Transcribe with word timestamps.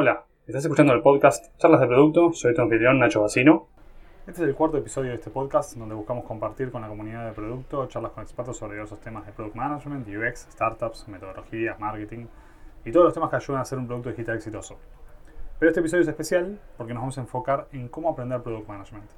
Hola, 0.00 0.26
estás 0.46 0.62
escuchando 0.62 0.92
el 0.92 1.02
podcast 1.02 1.46
Charlas 1.58 1.80
de 1.80 1.88
Producto, 1.88 2.32
soy 2.32 2.54
tu 2.54 2.62
anfitrión 2.62 3.00
Nacho 3.00 3.22
Bacino. 3.22 3.66
Este 4.28 4.42
es 4.42 4.48
el 4.48 4.54
cuarto 4.54 4.76
episodio 4.76 5.08
de 5.08 5.16
este 5.16 5.28
podcast 5.28 5.76
donde 5.76 5.96
buscamos 5.96 6.24
compartir 6.24 6.70
con 6.70 6.82
la 6.82 6.86
comunidad 6.86 7.26
de 7.26 7.32
producto 7.32 7.84
charlas 7.88 8.12
con 8.12 8.22
expertos 8.22 8.56
sobre 8.56 8.74
diversos 8.74 9.00
temas 9.00 9.26
de 9.26 9.32
product 9.32 9.56
management, 9.56 10.06
UX, 10.06 10.46
startups, 10.52 11.08
metodologías, 11.08 11.80
marketing 11.80 12.26
y 12.84 12.92
todos 12.92 13.06
los 13.06 13.12
temas 13.12 13.28
que 13.28 13.36
ayudan 13.38 13.58
a 13.58 13.62
hacer 13.62 13.76
un 13.76 13.88
producto 13.88 14.10
digital 14.10 14.36
exitoso. 14.36 14.78
Pero 15.58 15.70
este 15.70 15.80
episodio 15.80 16.02
es 16.02 16.08
especial 16.08 16.60
porque 16.76 16.94
nos 16.94 17.00
vamos 17.00 17.18
a 17.18 17.22
enfocar 17.22 17.66
en 17.72 17.88
cómo 17.88 18.10
aprender 18.10 18.40
product 18.40 18.68
management. 18.68 19.10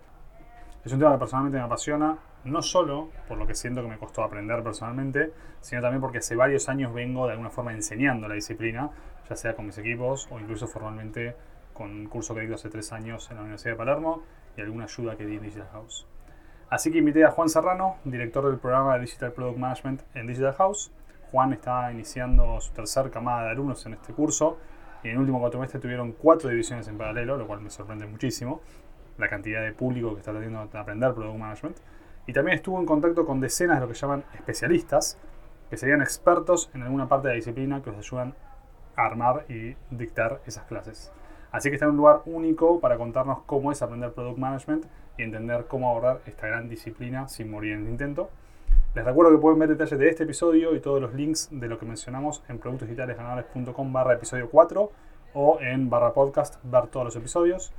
Es 0.82 0.94
un 0.94 0.98
tema 0.98 1.12
que 1.12 1.18
personalmente 1.18 1.58
me 1.58 1.64
apasiona, 1.64 2.16
no 2.44 2.62
solo 2.62 3.10
por 3.28 3.36
lo 3.36 3.46
que 3.46 3.54
siento 3.54 3.82
que 3.82 3.88
me 3.88 3.98
costó 3.98 4.22
aprender 4.22 4.62
personalmente, 4.62 5.30
sino 5.60 5.82
también 5.82 6.00
porque 6.00 6.18
hace 6.18 6.36
varios 6.36 6.70
años 6.70 6.94
vengo 6.94 7.26
de 7.26 7.32
alguna 7.32 7.50
forma 7.50 7.74
enseñando 7.74 8.26
la 8.28 8.34
disciplina, 8.34 8.90
sea 9.36 9.54
con 9.54 9.66
mis 9.66 9.78
equipos 9.78 10.28
o 10.30 10.38
incluso 10.38 10.66
formalmente 10.66 11.36
con 11.72 11.90
un 11.90 12.06
curso 12.06 12.34
que 12.34 12.42
di 12.42 12.52
hace 12.52 12.68
tres 12.68 12.92
años 12.92 13.30
en 13.30 13.36
la 13.36 13.42
Universidad 13.42 13.72
de 13.72 13.78
Palermo 13.78 14.22
y 14.56 14.60
alguna 14.60 14.84
ayuda 14.84 15.16
que 15.16 15.24
di 15.24 15.36
en 15.36 15.42
Digital 15.42 15.68
House. 15.72 16.06
Así 16.68 16.92
que 16.92 16.98
invité 16.98 17.24
a 17.24 17.30
Juan 17.30 17.48
Serrano, 17.48 17.96
director 18.04 18.46
del 18.46 18.58
programa 18.58 18.94
de 18.94 19.00
Digital 19.00 19.32
Product 19.32 19.58
Management 19.58 20.02
en 20.14 20.26
Digital 20.26 20.54
House. 20.54 20.92
Juan 21.32 21.52
está 21.52 21.90
iniciando 21.92 22.60
su 22.60 22.72
tercer 22.72 23.10
camada 23.10 23.44
de 23.44 23.50
alumnos 23.50 23.84
en 23.86 23.94
este 23.94 24.12
curso 24.12 24.58
y 25.02 25.08
en 25.08 25.14
el 25.14 25.20
último 25.20 25.40
cuatrimestre 25.40 25.80
tuvieron 25.80 26.12
cuatro 26.12 26.48
divisiones 26.50 26.86
en 26.88 26.98
paralelo, 26.98 27.36
lo 27.36 27.46
cual 27.46 27.60
me 27.60 27.70
sorprende 27.70 28.06
muchísimo 28.06 28.60
la 29.18 29.28
cantidad 29.28 29.62
de 29.62 29.72
público 29.72 30.12
que 30.14 30.20
está 30.20 30.32
teniendo 30.32 30.66
de 30.66 30.78
aprender 30.78 31.14
Product 31.14 31.38
Management. 31.38 31.76
Y 32.26 32.32
también 32.32 32.56
estuvo 32.56 32.78
en 32.78 32.86
contacto 32.86 33.26
con 33.26 33.40
decenas 33.40 33.76
de 33.76 33.86
lo 33.86 33.92
que 33.92 33.98
llaman 33.98 34.24
especialistas, 34.34 35.18
que 35.68 35.76
serían 35.76 36.02
expertos 36.02 36.70
en 36.74 36.82
alguna 36.82 37.08
parte 37.08 37.28
de 37.28 37.34
la 37.34 37.36
disciplina 37.36 37.82
que 37.82 37.90
os 37.90 37.96
ayudan 37.96 38.34
a 38.49 38.49
armar 39.06 39.44
y 39.48 39.76
dictar 39.90 40.40
esas 40.46 40.64
clases. 40.64 41.12
Así 41.52 41.68
que 41.68 41.74
está 41.74 41.86
en 41.86 41.92
un 41.92 41.96
lugar 41.96 42.22
único 42.26 42.80
para 42.80 42.96
contarnos 42.96 43.40
cómo 43.46 43.72
es 43.72 43.82
aprender 43.82 44.12
Product 44.12 44.38
Management 44.38 44.86
y 45.18 45.22
entender 45.22 45.66
cómo 45.66 45.90
abordar 45.90 46.20
esta 46.26 46.46
gran 46.46 46.68
disciplina 46.68 47.28
sin 47.28 47.50
morir 47.50 47.72
en 47.72 47.86
el 47.86 47.90
intento. 47.90 48.30
Les 48.94 49.04
recuerdo 49.04 49.32
que 49.32 49.38
pueden 49.38 49.58
ver 49.58 49.68
detalles 49.68 49.98
de 49.98 50.08
este 50.08 50.24
episodio 50.24 50.74
y 50.74 50.80
todos 50.80 51.00
los 51.00 51.14
links 51.14 51.48
de 51.50 51.68
lo 51.68 51.78
que 51.78 51.86
mencionamos 51.86 52.42
en 52.48 52.58
productosdigitalesganadores.com 52.58 53.92
barra 53.92 54.14
episodio 54.14 54.48
4 54.50 54.90
o 55.34 55.60
en 55.60 55.90
barra 55.90 56.12
podcast 56.12 56.56
ver 56.64 56.88
todos 56.88 57.04
los 57.04 57.16
episodios. 57.16 57.72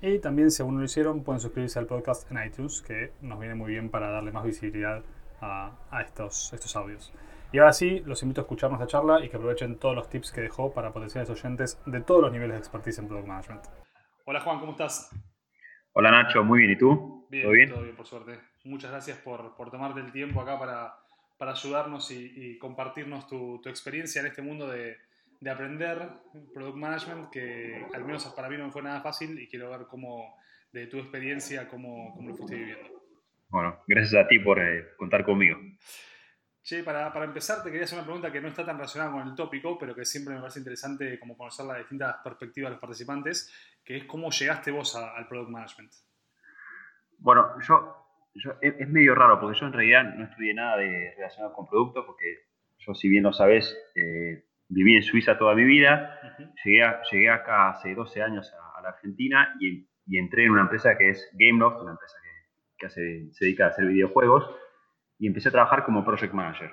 Y 0.00 0.18
también, 0.20 0.50
si 0.50 0.62
aún 0.62 0.74
no 0.74 0.80
lo 0.80 0.86
hicieron, 0.86 1.22
pueden 1.24 1.40
suscribirse 1.40 1.78
al 1.78 1.86
podcast 1.86 2.30
en 2.30 2.44
iTunes, 2.44 2.82
que 2.82 3.12
nos 3.20 3.38
viene 3.40 3.54
muy 3.56 3.72
bien 3.72 3.90
para 3.90 4.10
darle 4.10 4.30
más 4.30 4.44
visibilidad 4.44 5.02
a, 5.40 5.72
estos, 6.04 6.52
estos 6.52 6.74
audios. 6.76 7.12
Y 7.50 7.58
ahora 7.58 7.72
sí, 7.72 8.02
los 8.04 8.22
invito 8.22 8.42
a 8.42 8.44
escuchar 8.44 8.70
nuestra 8.70 8.86
charla 8.86 9.24
y 9.24 9.30
que 9.30 9.36
aprovechen 9.36 9.78
todos 9.78 9.94
los 9.94 10.10
tips 10.10 10.32
que 10.32 10.42
dejó 10.42 10.72
para 10.74 10.92
potenciales 10.92 11.30
oyentes 11.30 11.80
de 11.86 12.02
todos 12.02 12.20
los 12.20 12.30
niveles 12.30 12.52
de 12.52 12.58
expertise 12.58 12.98
en 12.98 13.08
Product 13.08 13.26
Management. 13.26 13.64
Hola 14.26 14.40
Juan, 14.40 14.60
¿cómo 14.60 14.72
estás? 14.72 15.10
Hola 15.94 16.10
Nacho, 16.10 16.44
muy 16.44 16.58
bien. 16.60 16.72
¿Y 16.72 16.76
tú? 16.76 17.26
Bien, 17.30 17.44
¿Todo 17.44 17.52
bien? 17.52 17.70
Todo 17.70 17.82
bien, 17.82 17.96
por 17.96 18.06
suerte. 18.06 18.38
Muchas 18.64 18.90
gracias 18.90 19.16
por, 19.18 19.56
por 19.56 19.70
tomarte 19.70 20.00
el 20.00 20.12
tiempo 20.12 20.42
acá 20.42 20.58
para, 20.58 20.92
para 21.38 21.52
ayudarnos 21.52 22.10
y, 22.10 22.58
compartirnos 22.58 23.26
tu, 23.26 23.62
tu, 23.62 23.70
experiencia 23.70 24.20
en 24.20 24.26
este 24.26 24.42
mundo 24.42 24.68
de, 24.68 24.98
de 25.40 25.50
aprender 25.50 26.10
Product 26.52 26.76
Management 26.76 27.30
que 27.30 27.86
al 27.94 28.04
menos 28.04 28.26
para 28.36 28.50
mí 28.50 28.58
no 28.58 28.70
fue 28.70 28.82
nada 28.82 29.00
fácil 29.00 29.40
y 29.40 29.48
quiero 29.48 29.70
ver 29.70 29.86
cómo, 29.88 30.36
de 30.70 30.86
tu 30.86 30.98
experiencia, 30.98 31.66
cómo, 31.66 32.12
cómo 32.14 32.28
lo 32.28 32.36
fuiste 32.36 32.56
viviendo. 32.56 32.88
Bueno, 33.48 33.78
gracias 33.86 34.22
a 34.22 34.28
ti 34.28 34.38
por 34.38 34.60
eh, 34.60 34.88
contar 34.98 35.24
conmigo. 35.24 35.56
Che, 36.62 36.82
para, 36.82 37.12
para, 37.12 37.24
empezar 37.24 37.62
te 37.62 37.70
quería 37.70 37.84
hacer 37.84 37.98
una 37.98 38.04
pregunta 38.04 38.30
que 38.30 38.40
no 38.40 38.48
está 38.48 38.64
tan 38.64 38.76
relacionada 38.76 39.12
con 39.12 39.26
el 39.26 39.34
tópico, 39.34 39.78
pero 39.78 39.94
que 39.94 40.04
siempre 40.04 40.34
me 40.34 40.40
parece 40.40 40.58
interesante 40.58 41.18
como 41.18 41.36
conocer 41.36 41.64
las 41.64 41.78
distintas 41.78 42.16
perspectivas 42.22 42.68
de 42.68 42.72
los 42.74 42.80
participantes, 42.80 43.52
que 43.84 43.96
es 43.96 44.04
cómo 44.04 44.30
llegaste 44.30 44.70
vos 44.70 44.94
al 44.96 45.26
Product 45.28 45.50
Management. 45.50 45.92
Bueno, 47.18 47.58
yo, 47.66 47.96
yo, 48.34 48.52
es 48.60 48.88
medio 48.88 49.14
raro 49.14 49.40
porque 49.40 49.58
yo 49.58 49.66
en 49.66 49.72
realidad 49.72 50.14
no 50.14 50.24
estudié 50.24 50.54
nada 50.54 50.76
de, 50.76 51.14
relacionado 51.16 51.54
con 51.54 51.66
producto, 51.66 52.04
porque 52.04 52.48
yo 52.78 52.94
si 52.94 53.08
bien 53.08 53.24
lo 53.24 53.32
sabes, 53.32 53.76
eh, 53.94 54.44
viví 54.68 54.94
en 54.96 55.02
Suiza 55.02 55.38
toda 55.38 55.54
mi 55.54 55.64
vida, 55.64 56.20
llegué, 56.64 56.84
llegué, 57.10 57.30
acá 57.30 57.70
hace 57.70 57.94
12 57.94 58.22
años 58.22 58.52
a, 58.54 58.80
la 58.82 58.90
Argentina 58.90 59.56
y, 59.60 59.86
entré 60.16 60.44
en 60.44 60.52
una 60.52 60.62
empresa 60.62 60.96
que 60.96 61.10
es 61.10 61.30
Gameloft, 61.34 61.82
una 61.82 61.92
empresa 61.92 62.16
que, 62.78 62.88
se 62.88 63.44
dedica 63.44 63.66
a 63.66 63.68
hacer 63.68 63.86
videojuegos, 63.86 64.48
y 65.18 65.26
empecé 65.26 65.48
a 65.48 65.52
trabajar 65.52 65.84
como 65.84 66.04
project 66.04 66.32
manager. 66.32 66.70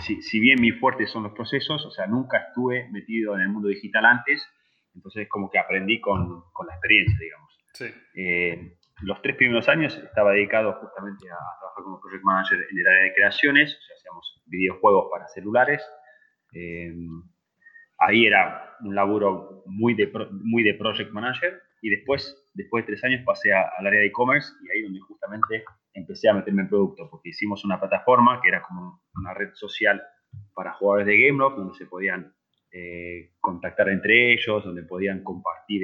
Si, 0.00 0.38
bien 0.38 0.60
mi 0.60 0.72
fuerte 0.72 1.06
son 1.06 1.22
los 1.22 1.32
procesos, 1.32 1.84
o 1.86 1.90
sea, 1.90 2.06
nunca 2.06 2.38
estuve 2.48 2.88
metido 2.90 3.34
en 3.34 3.42
el 3.42 3.48
mundo 3.48 3.68
digital 3.68 4.04
antes, 4.04 4.46
entonces 4.94 5.26
como 5.28 5.50
que 5.50 5.58
aprendí 5.58 6.00
con, 6.00 6.42
con 6.52 6.66
la 6.66 6.74
experiencia, 6.74 7.16
digamos. 7.18 7.58
Sí. 7.72 7.86
Eh, 8.14 8.76
los 9.00 9.20
tres 9.22 9.36
primeros 9.36 9.68
años 9.68 9.96
estaba 9.96 10.32
dedicado 10.32 10.74
justamente 10.74 11.30
a, 11.30 11.34
a, 11.34 11.58
trabajar 11.58 11.84
como 11.84 12.00
project 12.00 12.22
manager 12.22 12.58
en 12.70 12.78
el 12.78 12.86
área 12.86 13.02
de 13.04 13.14
creaciones, 13.14 13.74
o 13.74 13.82
sea, 13.82 13.96
hacíamos 13.96 14.42
videojuegos 14.46 15.08
para 15.10 15.26
celulares, 15.28 15.82
eh, 16.52 16.94
ahí 17.98 18.26
era 18.26 18.76
un 18.80 18.94
laburo 18.94 19.62
muy 19.66 19.94
de, 19.94 20.12
muy 20.32 20.62
de 20.62 20.74
project 20.74 21.12
manager 21.12 21.62
y 21.80 21.90
después, 21.90 22.36
después 22.54 22.84
de 22.84 22.92
tres 22.92 23.04
años 23.04 23.22
pasé 23.24 23.52
al 23.52 23.86
área 23.86 24.00
de 24.00 24.06
e-commerce 24.06 24.52
y 24.62 24.70
ahí 24.70 24.82
donde 24.82 25.00
justamente 25.00 25.64
empecé 25.94 26.28
a 26.28 26.34
meterme 26.34 26.62
en 26.62 26.68
producto, 26.68 27.08
porque 27.10 27.30
hicimos 27.30 27.64
una 27.64 27.78
plataforma 27.78 28.40
que 28.40 28.48
era 28.48 28.62
como 28.62 29.02
una 29.14 29.34
red 29.34 29.50
social 29.54 30.02
para 30.54 30.74
jugadores 30.74 31.06
de 31.06 31.26
GameLoft, 31.26 31.56
donde 31.56 31.74
se 31.74 31.86
podían 31.86 32.34
eh, 32.70 33.32
contactar 33.40 33.88
entre 33.90 34.32
ellos, 34.32 34.64
donde 34.64 34.82
podían 34.82 35.22
compartir 35.22 35.82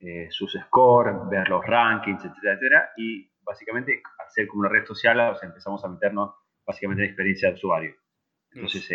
eh, 0.00 0.28
sus 0.30 0.52
scores, 0.66 1.14
ver 1.30 1.48
los 1.48 1.64
rankings, 1.64 2.24
etcétera, 2.24 2.54
etcétera, 2.54 2.90
y 2.96 3.30
básicamente 3.42 4.02
al 4.18 4.30
ser 4.30 4.48
como 4.48 4.60
una 4.60 4.70
red 4.70 4.84
social, 4.84 5.36
empezamos 5.42 5.84
a 5.84 5.88
meternos 5.88 6.34
básicamente 6.66 7.02
en 7.02 7.06
la 7.06 7.10
experiencia 7.10 7.48
de 7.48 7.54
usuario. 7.54 7.94
Entonces, 8.52 8.90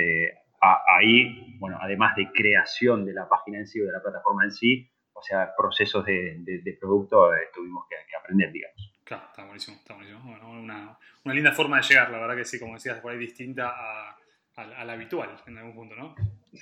ahí, 0.61 1.57
bueno, 1.59 1.77
además 1.79 2.15
de 2.15 2.31
creación 2.33 3.05
de 3.05 3.13
la 3.13 3.27
página 3.29 3.59
en 3.59 3.67
sí 3.67 3.79
o 3.79 3.85
de 3.85 3.91
la 3.91 4.01
plataforma 4.01 4.43
en 4.43 4.51
sí, 4.51 4.91
o 5.13 5.21
sea, 5.21 5.53
procesos 5.55 6.05
de, 6.05 6.37
de, 6.39 6.77
producto 6.79 7.33
eh, 7.33 7.49
tuvimos 7.53 7.85
que, 7.89 7.95
aprender, 8.15 8.51
digamos. 8.51 8.90
Claro, 9.11 9.25
está 9.27 9.43
buenísimo, 9.43 9.75
está 9.75 9.93
buenísimo. 9.93 10.21
Bueno, 10.23 10.49
una, 10.51 10.97
una, 11.25 11.33
linda 11.33 11.51
forma 11.51 11.75
de 11.75 11.83
llegar, 11.83 12.09
la 12.11 12.19
verdad 12.19 12.33
que 12.33 12.45
sí, 12.45 12.57
como 12.57 12.75
decías, 12.75 13.01
por 13.01 13.11
ahí 13.11 13.17
distinta 13.17 13.73
a, 13.75 14.17
a, 14.55 14.85
la 14.85 14.93
habitual 14.93 15.35
en 15.47 15.57
algún 15.57 15.75
punto, 15.75 15.95
¿no? 15.97 16.15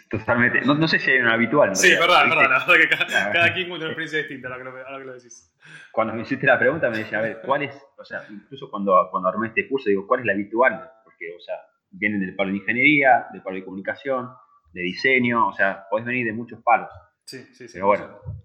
Totalmente. 0.10 0.62
No, 0.62 0.74
no 0.74 0.88
sé 0.88 0.98
si 0.98 1.12
hay 1.12 1.20
una 1.20 1.34
habitual. 1.34 1.76
Sí, 1.76 1.92
verdad, 1.92 2.28
verdad. 2.28 2.50
La 2.50 2.66
verdad 2.66 2.74
que 2.76 2.90
cada, 2.90 3.32
cada 3.32 3.54
quien 3.54 3.70
cuenta 3.70 3.86
una 3.86 3.94
experiencia 3.94 4.18
distinta 4.18 4.52
a 4.52 4.58
que 4.58 4.64
lo, 4.64 4.72
a 4.72 4.98
que 4.98 5.06
lo 5.06 5.14
decís. 5.14 5.54
Cuando 5.92 6.16
me 6.16 6.24
hiciste 6.24 6.48
la 6.48 6.58
pregunta 6.58 6.90
me 6.90 6.98
decía, 6.98 7.20
a 7.20 7.22
ver, 7.22 7.40
¿cuál 7.46 7.62
es, 7.62 7.80
o 7.96 8.04
sea, 8.04 8.24
incluso 8.28 8.68
cuando, 8.72 9.10
cuando 9.12 9.30
armé 9.30 9.50
este 9.50 9.68
curso, 9.68 9.88
digo, 9.88 10.08
¿cuál 10.08 10.22
es 10.22 10.26
la 10.26 10.34
habitual? 10.34 10.90
Porque, 11.04 11.32
o 11.38 11.40
sea, 11.40 11.54
vienen 11.92 12.20
del 12.20 12.36
palo 12.36 12.50
de 12.50 12.58
ingeniería, 12.58 13.28
del 13.32 13.44
palo 13.44 13.58
de 13.58 13.64
comunicación, 13.64 14.28
de 14.74 14.82
diseño, 14.82 15.50
o 15.50 15.54
sea, 15.54 15.86
podés 15.88 16.08
venir 16.08 16.26
de 16.26 16.34
muchos 16.34 16.64
palos. 16.64 16.90
Sí, 17.26 17.44
sí, 17.54 17.68
sí. 17.68 17.74
Pero 17.74 17.86
bueno. 17.86 18.39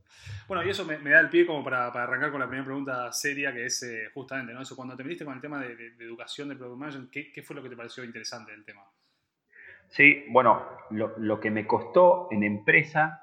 Bueno, 0.47 0.63
y 0.65 0.71
eso 0.71 0.85
me, 0.85 0.99
da 0.99 1.21
el 1.21 1.31
pie 1.31 1.47
como 1.47 1.65
para, 1.65 1.93
para, 1.93 2.05
arrancar 2.05 2.31
con 2.31 2.41
la 2.41 2.47
primera 2.47 2.67
pregunta 2.67 3.11
seria, 3.13 3.53
que 3.53 3.67
es 3.67 3.83
eh, 3.83 4.11
justamente, 4.13 4.53
¿no? 4.53 4.61
Eso, 4.61 4.77
cuando 4.77 4.97
te 4.97 5.03
metiste 5.03 5.25
con 5.25 5.35
el 5.35 5.41
tema 5.41 5.59
de, 5.61 5.75
de, 5.75 6.05
educación 6.05 6.49
de 6.49 6.57
Product 6.57 6.79
Management, 6.79 7.11
¿qué, 7.11 7.33
¿qué, 7.33 7.43
fue 7.43 7.57
lo 7.57 7.63
que 7.63 7.71
te 7.71 7.77
pareció 7.77 8.05
interesante 8.05 8.53
del 8.53 8.65
tema? 8.65 8.83
Sí, 9.89 10.25
bueno, 10.29 10.67
lo, 10.91 11.15
lo 11.19 11.41
que 11.41 11.51
me 11.51 11.67
costó 11.67 12.29
en 12.31 12.43
empresa 12.43 13.23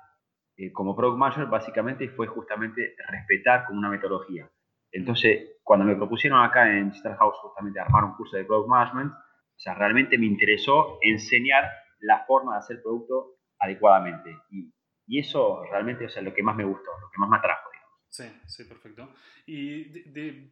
eh, 0.57 0.71
como 0.71 0.95
Product 0.95 1.17
Manager 1.17 1.45
básicamente 1.47 2.09
fue 2.09 2.27
justamente 2.27 2.95
respetar 3.07 3.65
como 3.65 3.79
una 3.79 3.89
metodología. 3.89 4.49
Entonces, 4.91 5.57
cuando 5.63 5.85
me 5.85 5.95
propusieron 5.95 6.43
acá 6.43 6.69
en 6.69 6.89
Digital 6.89 7.17
House 7.17 7.37
justamente 7.41 7.79
armar 7.79 8.03
un 8.03 8.13
curso 8.13 8.37
de 8.37 8.45
Product 8.45 8.69
Management, 8.69 9.11
o 9.11 9.59
sea, 9.59 9.73
realmente 9.73 10.17
me 10.17 10.25
interesó 10.25 10.97
enseñar 11.01 11.63
la 11.99 12.25
forma 12.25 12.53
de 12.53 12.59
hacer 12.59 12.81
producto 12.81 13.37
adecuadamente. 13.59 14.37
Y, 14.49 14.71
y 15.11 15.19
eso 15.19 15.63
realmente 15.69 16.05
es 16.05 16.23
lo 16.23 16.33
que 16.33 16.41
más 16.41 16.55
me 16.55 16.63
gustó, 16.63 16.89
lo 17.01 17.11
que 17.11 17.17
más 17.17 17.29
me 17.29 17.37
atrajo. 17.37 17.69
Sí, 18.07 18.25
sí, 18.45 18.65
perfecto. 18.65 19.13
Y 19.45 19.83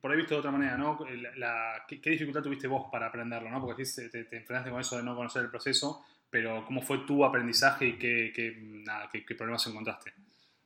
por 0.01 0.11
ahí 0.11 0.17
visto 0.17 0.33
de 0.33 0.39
otra 0.39 0.51
manera, 0.51 0.77
¿no? 0.77 0.97
La, 1.35 1.83
¿qué, 1.88 2.09
dificultad 2.09 2.41
tuviste 2.41 2.67
vos 2.67 2.89
para 2.89 3.07
aprenderlo, 3.07 3.50
¿no? 3.50 3.59
Porque 3.59 3.83
te, 3.83 4.09
te, 4.09 4.38
enfrentaste 4.38 4.69
con 4.69 4.79
eso 4.79 4.97
de 4.97 5.03
no 5.03 5.15
conocer 5.15 5.44
el 5.44 5.50
proceso, 5.50 6.06
pero 6.29 6.63
¿cómo 6.65 6.81
fue 6.81 7.00
tu 7.00 7.25
aprendizaje 7.25 7.85
y 7.85 7.97
qué, 7.97 8.31
qué, 8.33 8.57
nada, 8.61 9.09
qué, 9.11 9.35
problemas 9.35 9.65
encontraste? 9.67 10.13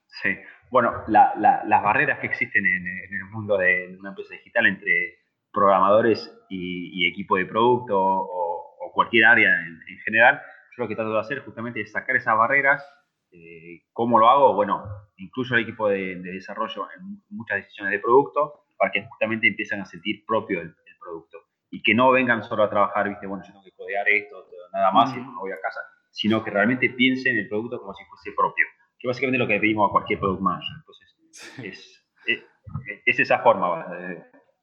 Sí, 0.08 0.38
bueno, 0.70 1.04
la, 1.08 1.34
las 1.36 1.84
barreras 1.84 2.20
que 2.20 2.28
existen 2.28 2.66
en, 2.66 2.88
en, 2.88 3.14
el 3.14 3.26
mundo 3.26 3.58
de 3.58 3.96
una 4.00 4.10
empresa 4.10 4.36
digital 4.36 4.68
entre 4.68 5.18
programadores 5.52 6.32
y, 6.50 7.08
equipo 7.08 7.38
de 7.38 7.46
producto 7.46 8.00
o, 8.00 8.92
cualquier 8.94 9.26
área 9.26 9.50
en, 9.50 10.00
general, 10.06 10.40
yo 10.78 10.84
lo 10.84 10.88
que 10.88 10.96
trato 10.96 11.12
de 11.12 11.20
hacer 11.20 11.40
justamente 11.40 11.82
es 11.82 11.92
sacar 11.92 12.16
esas 12.16 12.38
barreras. 12.38 12.84
Eh, 13.34 13.82
¿Cómo 13.92 14.20
lo 14.20 14.30
hago? 14.30 14.54
Bueno, 14.54 14.86
incluyo 15.18 15.56
el 15.56 15.64
equipo 15.64 15.90
de, 15.90 16.16
desarrollo 16.18 16.88
en 16.96 17.24
muchas 17.30 17.58
decisiones 17.58 17.92
de 17.92 18.00
producto 18.00 18.66
para 18.78 18.92
que 18.92 19.04
justamente 19.06 19.48
empiecen 19.48 19.82
a 19.82 19.86
sentir 19.86 20.24
propio 20.26 20.62
el, 20.62 20.76
producto 21.00 21.40
y 21.70 21.84
que 21.84 21.94
no 21.94 22.12
vengan 22.12 22.44
solo 22.44 22.64
a 22.64 22.70
trabajar, 22.70 23.10
viste, 23.10 23.28
bueno, 23.28 23.44
yo 23.44 23.52
tengo 23.52 23.66
que 23.66 23.74
codear 23.74 24.08
esto, 24.08 24.48
nada 24.72 24.90
más 24.92 25.14
y 25.14 25.20
no 25.20 25.38
voy 25.38 25.52
a 25.52 25.60
casa, 25.60 25.82
sino 26.12 26.42
que 26.42 26.50
realmente 26.50 26.90
piensen 26.92 27.38
el 27.38 27.50
producto 27.50 27.82
como 27.82 27.94
si 27.94 28.06
fuese 28.06 28.32
propio, 28.32 28.66
que 28.98 29.08
básicamente 29.10 29.36
es 29.36 29.40
lo 29.40 29.48
que 29.48 29.60
pedimos 29.60 29.90
a 29.90 29.92
cualquier 29.92 30.20
product 30.20 30.42
manager. 30.42 30.76
Entonces, 30.78 31.18
es, 31.62 32.06
es, 33.06 33.20
esa 33.20 33.40
forma, 33.40 33.86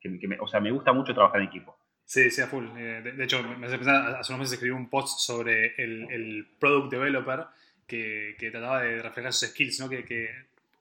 que, 0.00 0.18
que 0.18 0.28
me, 0.28 0.38
o 0.40 0.46
sea, 0.46 0.60
me 0.60 0.70
gusta 0.70 0.94
mucho 0.94 1.12
trabajar 1.12 1.42
en 1.42 1.48
equipo. 1.48 1.76
Sí, 2.04 2.30
sí, 2.30 2.40
a 2.40 2.46
full. 2.46 2.66
Eh, 2.76 3.02
de, 3.02 3.22
hecho, 3.22 3.42
me 3.42 3.66
hace 3.66 3.76
pensar, 3.76 4.16
hace 4.16 4.32
unos 4.32 4.40
meses 4.40 4.54
escribí 4.54 4.74
un 4.74 4.88
post 4.88 5.20
sobre 5.20 5.74
el, 5.76 6.10
el 6.10 6.48
product 6.58 6.90
developer 6.90 7.46
que, 7.90 8.36
que, 8.38 8.50
trataba 8.50 8.82
de 8.82 9.02
reflejar 9.02 9.32
sus 9.32 9.48
skills, 9.48 9.80
¿no? 9.80 9.88
Que, 9.88 10.04
que 10.04 10.28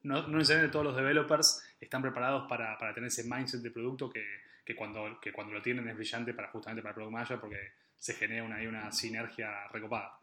no, 0.04 0.28
no, 0.28 0.38
necesariamente 0.38 0.72
todos 0.72 0.86
los 0.86 0.96
developers 0.96 1.76
están 1.82 2.02
preparados 2.04 2.48
para, 2.48 2.78
para 2.78 2.94
tener 2.94 3.08
ese 3.08 3.24
mindset 3.24 3.62
de 3.62 3.72
producto 3.72 4.10
que, 4.10 4.24
que, 4.64 4.76
cuando, 4.76 5.20
que 5.20 5.34
cuando 5.34 5.54
lo 5.54 5.62
tienen 5.62 5.88
es 5.88 5.96
brillante 5.96 6.34
para 6.34 6.50
justamente 6.50 6.84
para 6.84 6.92
el 6.92 6.96
product 6.96 7.14
manager 7.14 7.40
porque 7.40 7.58
se 7.98 8.14
genera 8.14 8.44
una, 8.44 8.58
una 8.68 8.92
sinergia 8.92 9.68
recopada. 9.74 10.20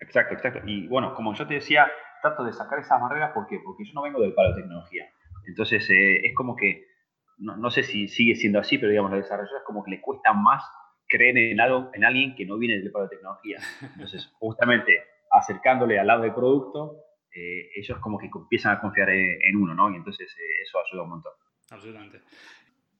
Exacto, 0.00 0.34
exacto. 0.34 0.60
Y 0.66 0.88
bueno, 0.88 1.14
como 1.14 1.34
yo 1.34 1.46
te 1.46 1.54
decía, 1.54 1.90
trato 2.20 2.44
de 2.44 2.52
sacar 2.52 2.80
esas 2.80 3.00
barreras, 3.00 3.32
¿por 3.32 3.46
qué? 3.46 3.60
Porque 3.64 3.84
yo 3.84 3.92
no 3.94 4.02
vengo 4.02 4.20
del 4.20 4.34
palo 4.34 4.54
de 4.54 4.62
tecnología. 4.62 5.08
Entonces, 5.46 5.88
eh, 5.90 6.26
es 6.26 6.34
como 6.34 6.56
que 6.56 6.86
no, 7.38 7.70
sé 7.70 7.84
si 7.84 8.08
sigue 8.08 8.34
siendo 8.34 8.58
así, 8.58 8.78
pero 8.78 8.90
digamos, 8.90 9.12
los 9.12 9.22
desarrolladores 9.22 9.62
como 9.64 9.84
que 9.84 9.92
les 9.92 10.00
cuesta 10.00 10.32
más 10.32 10.64
creer 11.06 11.38
en 11.38 11.60
algo, 11.60 11.90
en 11.94 12.04
alguien 12.04 12.34
que 12.34 12.44
no 12.44 12.58
viene 12.58 12.80
del 12.80 12.90
palo 12.90 13.04
de 13.04 13.16
tecnología. 13.16 13.58
Entonces, 13.94 14.26
justamente 14.38 15.04
acercándole 15.30 15.98
al 15.98 16.06
lado 16.06 16.22
del 16.22 16.34
producto, 16.34 16.96
eh, 17.34 17.70
ellos 17.76 17.98
como 17.98 18.18
que 18.18 18.30
empiezan 18.34 18.76
a 18.76 18.80
confiar 18.80 19.10
en, 19.10 19.56
uno, 19.56 19.74
¿no? 19.74 19.90
Y 19.90 19.96
entonces 19.96 20.30
eh, 20.38 20.62
eso 20.62 20.78
ayuda 20.78 21.02
un 21.02 21.10
montón. 21.10 21.32
Absolutamente. 21.70 22.22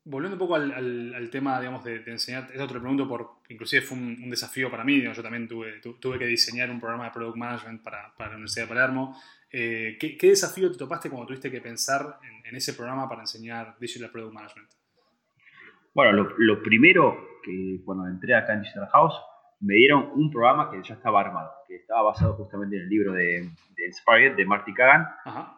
Volviendo 0.04 0.36
un 0.36 0.38
poco 0.38 0.54
al, 0.54 1.28
tema, 1.30 1.60
digamos, 1.60 1.84
de, 1.84 2.02
enseñar, 2.06 2.44
esto 2.50 2.66
te 2.66 2.74
lo 2.74 2.80
pregunto 2.80 3.06
por, 3.06 3.42
inclusive 3.48 3.82
fue 3.82 3.98
un, 3.98 4.30
desafío 4.30 4.70
para 4.70 4.84
mí, 4.84 5.02
yo 5.02 5.22
también 5.22 5.46
tuve, 5.46 5.80
tuve 5.80 6.18
que 6.18 6.26
diseñar 6.26 6.70
un 6.70 6.80
programa 6.80 7.04
de 7.04 7.10
Product 7.10 7.36
Management 7.36 7.82
para, 7.82 8.14
para 8.16 8.30
la 8.30 8.36
Universidad 8.36 8.64
de 8.64 8.68
Palermo, 8.68 9.16
eh, 9.50 9.96
¿qué, 9.98 10.28
desafío 10.28 10.70
te 10.70 10.76
topaste 10.76 11.08
cuando 11.08 11.26
tuviste 11.26 11.50
que 11.50 11.60
pensar 11.60 12.18
en, 12.44 12.54
ese 12.54 12.74
programa 12.74 13.08
para 13.08 13.22
enseñar 13.22 13.76
Digital 13.78 14.10
Product 14.10 14.32
Management? 14.32 14.68
Bueno, 15.94 16.28
lo, 16.36 16.62
primero 16.62 17.40
que 17.42 17.80
cuando 17.84 18.06
entré 18.06 18.34
acá 18.34 18.54
en 18.54 18.62
Digital 18.62 18.88
House, 18.92 19.14
me 19.60 19.74
dieron 19.74 20.10
un 20.14 20.30
programa 20.30 20.70
que 20.70 20.82
ya 20.82 20.94
estaba 20.94 21.20
armado, 21.20 21.50
que 21.66 21.76
estaba 21.76 22.02
basado 22.02 22.34
justamente 22.34 22.76
en 22.76 22.82
el 22.82 22.88
libro 22.88 23.12
de, 23.12 23.50
de 23.76 23.86
Inspired 23.86 24.36
de 24.36 24.46
Marty 24.46 24.72
Kagan, 24.74 25.06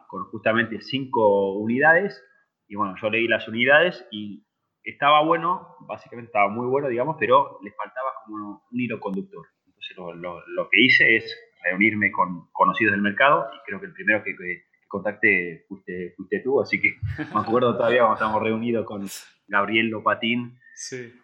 con 0.07 0.25
justamente 0.25 0.81
cinco 0.81 1.53
unidades. 1.53 2.23
Y 2.67 2.75
bueno, 2.75 2.95
yo 3.01 3.09
leí 3.09 3.27
las 3.27 3.47
unidades 3.47 4.07
y 4.11 4.45
estaba 4.83 5.23
bueno, 5.23 5.75
básicamente 5.81 6.29
estaba 6.29 6.49
muy 6.49 6.67
bueno, 6.67 6.87
digamos, 6.87 7.17
pero 7.19 7.59
le 7.61 7.71
faltaba 7.71 8.09
como 8.25 8.63
un 8.71 8.79
hilo 8.79 8.99
conductor. 8.99 9.45
Entonces 9.65 9.97
lo 10.17 10.69
que 10.69 10.81
hice 10.81 11.17
es 11.17 11.37
reunirme 11.63 12.11
con 12.11 12.49
conocidos 12.51 12.93
del 12.93 13.01
mercado 13.01 13.47
y 13.53 13.65
creo 13.65 13.79
que 13.79 13.87
el 13.87 13.93
primero 13.93 14.23
que, 14.23 14.35
que 14.35 14.63
contacté 14.87 15.65
fuiste, 15.67 16.13
fuiste, 16.15 16.39
tú, 16.41 16.61
así 16.61 16.81
que 16.81 16.95
me 17.17 17.39
acuerdo 17.39 17.75
todavía 17.77 17.99
cuando 17.99 18.15
estábamos 18.15 18.43
reunidos 18.43 18.85
con 18.85 19.05
Gabriel 19.47 19.87
Lopatín, 19.87 20.57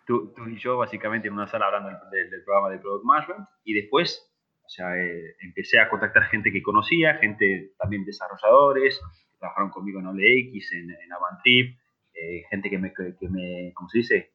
tú, 0.06 0.34
y 0.48 0.58
yo 0.58 0.78
básicamente 0.78 1.28
en 1.28 1.34
una 1.34 1.48
sala 1.48 1.68
hablando 1.68 1.90
del, 2.12 2.44
programa 2.44 2.70
de 2.70 2.80
Product 2.80 3.06
Management 3.06 3.50
y 3.64 3.74
después 3.74 4.24
o 4.64 4.70
sea, 4.70 4.98
eh, 4.98 5.36
empecé 5.42 5.80
a 5.80 5.90
contactar 5.90 6.24
gente 6.24 6.52
que 6.52 6.62
conocía, 6.62 7.16
gente 7.16 7.72
también 7.80 8.04
desarrolladores, 8.04 9.00
que 9.32 9.38
trabajaron 9.40 9.70
conmigo 9.70 10.02
en 10.02 10.08
OLX, 10.08 10.74
en, 10.74 10.92
en 10.92 11.14
Avantrip, 11.14 11.78
eh, 12.14 12.44
gente 12.50 12.70
que 12.70 12.78
me, 12.78 12.94
que 12.94 13.30
me, 13.30 13.72
¿cómo 13.74 13.88
se 13.88 14.00
dice? 14.00 14.32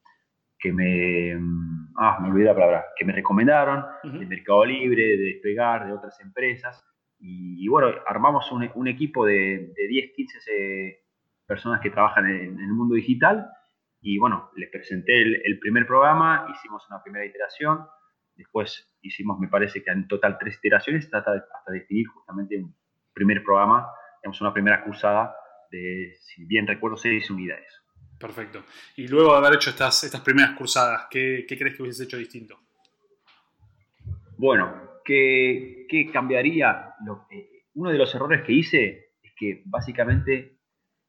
que 0.62 0.72
me, 0.72 1.34
mm, 1.34 1.94
ah, 1.96 2.18
me 2.22 2.30
olvidé 2.30 2.46
la 2.46 2.54
palabra, 2.54 2.86
que 2.96 3.04
me 3.04 3.12
recomendaron, 3.12 3.84
de 4.04 4.25
Mercado 4.26 4.64
Libre, 4.64 5.02
de 5.02 5.25
Despegar, 5.25 5.86
de 5.86 5.92
otras 5.92 6.18
empresas. 6.20 6.82
Y, 7.18 7.68
bueno, 7.68 7.88
armamos 8.06 8.50
un, 8.50 8.68
un 8.75 8.88
equipo 8.88 9.26
de, 9.26 9.72
de, 9.76 9.88
10, 9.88 10.12
15 10.14 11.00
personas 11.46 11.80
que 11.80 11.90
trabajan 11.90 12.26
en, 12.26 12.58
el 12.58 12.72
mundo 12.72 12.94
digital. 12.94 13.48
Y 14.02 14.19
bueno, 14.19 14.50
les 14.56 14.69
presenté 14.69 15.22
el, 15.22 15.58
primer 15.60 15.87
programa, 15.87 16.46
hicimos 16.52 16.84
una 16.90 17.02
primera 17.02 17.25
iteración, 17.25 17.87
después 18.34 18.94
hicimos, 19.00 19.38
me 19.38 19.49
parece 19.49 19.82
que 19.82 19.90
en 19.90 20.08
total 20.08 20.37
tres 20.38 20.58
iteraciones, 20.58 21.04
hasta, 21.04 21.19
hasta 21.19 21.72
definir 21.72 22.08
justamente 22.08 22.58
un 22.58 22.75
primer 23.14 23.43
programa, 23.44 23.88
digamos 24.20 24.40
una 24.40 24.52
primera 24.52 24.82
cursada 24.84 25.34
de, 25.70 26.14
si 26.20 26.44
bien 26.44 26.66
recuerdo, 26.66 26.96
seis 26.96 27.31
unidades. 27.31 27.82
Perfecto. 28.19 28.64
Y 28.96 29.08
luego 29.08 29.32
de 29.32 29.38
haber 29.38 29.54
hecho 29.54 29.70
estas, 29.70 30.04
estas 30.04 30.20
primeras 30.20 30.56
cursadas, 30.56 31.06
¿qué, 31.10 31.44
crees 31.49 31.76
que 31.76 31.82
hubieses 31.82 32.06
hecho 32.06 32.16
distinto? 32.16 32.58
Bueno, 34.37 35.00
¿qué, 35.04 35.87
cambiaría? 36.12 36.94
uno 37.75 37.90
de 37.90 37.99
los 37.99 38.14
errores 38.14 38.43
que 38.43 38.52
hice 38.52 39.12
es 39.22 39.32
que 39.37 39.62
básicamente, 39.64 40.58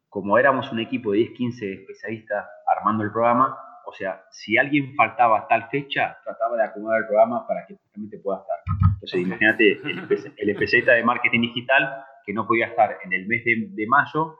como 0.10 0.38
éramos 0.38 0.72
un 0.72 0.80
equipo 0.80 1.12
de 1.12 1.20
10, 1.20 1.32
15 1.34 1.74
especialistas 1.74 2.46
armando 2.78 3.04
el 3.04 3.12
programa, 3.12 3.58
o 3.86 3.94
sea, 3.94 4.24
si 4.32 4.58
alguien 4.58 4.96
faltaba 4.96 5.48
tal 5.48 5.70
fecha, 5.70 6.18
trataba 6.24 6.56
de 6.58 6.64
acomodar 6.64 7.02
el 7.02 7.08
programa 7.08 7.46
para 7.48 7.66
que 7.66 7.76
justamente 7.76 8.20
pueda 8.20 8.40
estar. 8.40 8.58
Entonces, 8.94 9.22
imagínate 9.22 9.80
el, 10.38 10.50
especialista 10.50 10.94
de 10.94 11.04
marketing 11.04 11.42
digital 11.42 12.06
que 12.26 12.34
no 12.34 12.48
podía 12.48 12.68
estar 12.68 12.98
en 13.04 13.14
el 13.14 13.28
mes 13.28 13.44
de 13.46 13.88
mayo 13.88 14.40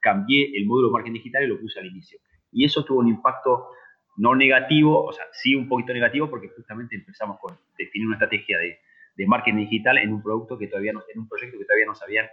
cambié 0.00 0.56
el 0.56 0.66
módulo 0.66 0.88
de 0.88 0.92
marketing 0.92 1.14
digital 1.14 1.44
y 1.44 1.46
lo 1.48 1.60
puse 1.60 1.80
al 1.80 1.86
inicio. 1.86 2.18
Y 2.52 2.64
eso 2.64 2.84
tuvo 2.84 3.00
un 3.00 3.08
impacto 3.08 3.68
no 4.16 4.34
negativo, 4.34 5.04
o 5.04 5.12
sea, 5.12 5.24
sí 5.32 5.54
un 5.54 5.68
poquito 5.68 5.92
negativo 5.92 6.30
porque 6.30 6.48
justamente 6.48 6.96
empezamos 6.96 7.38
con 7.38 7.58
definir 7.76 8.06
una 8.06 8.16
estrategia 8.16 8.58
de, 8.58 8.78
de 9.16 9.26
marketing 9.26 9.58
digital 9.58 9.98
en 9.98 10.12
un 10.12 10.22
producto 10.22 10.56
que 10.56 10.68
todavía 10.68 10.92
no, 10.92 11.02
en 11.12 11.20
un 11.20 11.28
proyecto 11.28 11.58
que 11.58 11.64
todavía 11.64 11.86
no 11.86 11.94
sabían 11.94 12.26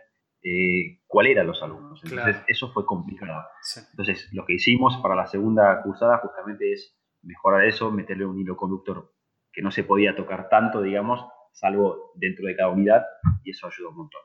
eh, 0.43 0.99
cuál 1.07 1.27
eran 1.27 1.47
los 1.47 1.63
alumnos. 1.63 2.01
Entonces, 2.03 2.43
eso 2.47 2.71
fue 2.73 2.85
complicado. 2.85 3.43
Entonces, 3.91 4.29
lo 4.33 4.45
que 4.45 4.53
hicimos 4.53 4.97
para 4.97 5.15
la 5.15 5.27
segunda 5.27 5.81
cursada 5.81 6.17
justamente 6.17 6.73
es 6.73 6.97
mejorar 7.21 7.65
eso, 7.65 7.91
meterle 7.91 8.25
un 8.25 8.37
hilo 8.37 8.57
conductor 8.57 9.13
que 9.51 9.61
no 9.61 9.71
se 9.71 9.83
podía 9.83 10.15
tocar 10.15 10.49
tanto, 10.49 10.81
digamos, 10.81 11.25
salvo 11.53 12.11
dentro 12.15 12.47
de 12.47 12.55
cada 12.55 12.69
unidad, 12.69 13.03
y 13.43 13.51
eso 13.51 13.67
ayudó 13.67 13.91
un 13.91 13.97
montón. 13.97 14.21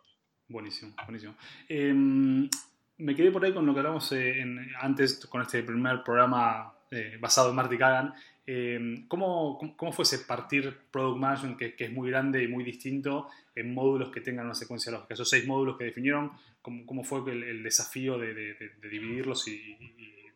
Buenísimo, 0.49 0.95
buenísimo. 1.05 1.35
Em, 1.69 2.49
me 2.97 3.15
quedé 3.15 3.31
por 3.31 3.45
ahí 3.45 3.53
con 3.53 3.67
lo 3.67 3.75
que 3.75 3.81
hablamos 3.81 4.11
eh, 4.13 4.43
antes 4.81 5.27
con 5.27 5.43
este 5.43 5.63
primer 5.63 6.03
programa 6.03 6.73
eh, 6.91 7.19
basado 7.21 7.51
en 7.51 7.57
Marty 7.57 7.77
Kagan. 7.77 8.15
Eh, 8.51 9.05
¿cómo, 9.09 9.59
¿cómo, 9.77 9.93
fue 9.93 10.05
ese 10.05 10.21
partir 10.21 10.75
Product 10.91 11.21
Management, 11.21 11.59
que, 11.59 11.85
es 11.85 11.93
muy 11.93 12.09
grande 12.09 12.43
y 12.43 12.49
muy 12.49 12.65
distinto, 12.65 13.29
en 13.55 13.75
módulos 13.75 14.11
que 14.11 14.23
tengan 14.23 14.47
una 14.47 14.55
secuencia 14.55 14.91
lógica? 14.91 15.13
Esos 15.13 15.29
seis 15.29 15.47
módulos 15.47 15.77
que 15.77 15.85
definieron, 15.85 16.33
¿cómo, 16.63 16.87
cómo 16.87 17.05
fue 17.05 17.31
el, 17.31 17.63
desafío 17.63 18.17
de, 18.17 18.57
dividirlos 18.91 19.47
y, 19.49 19.77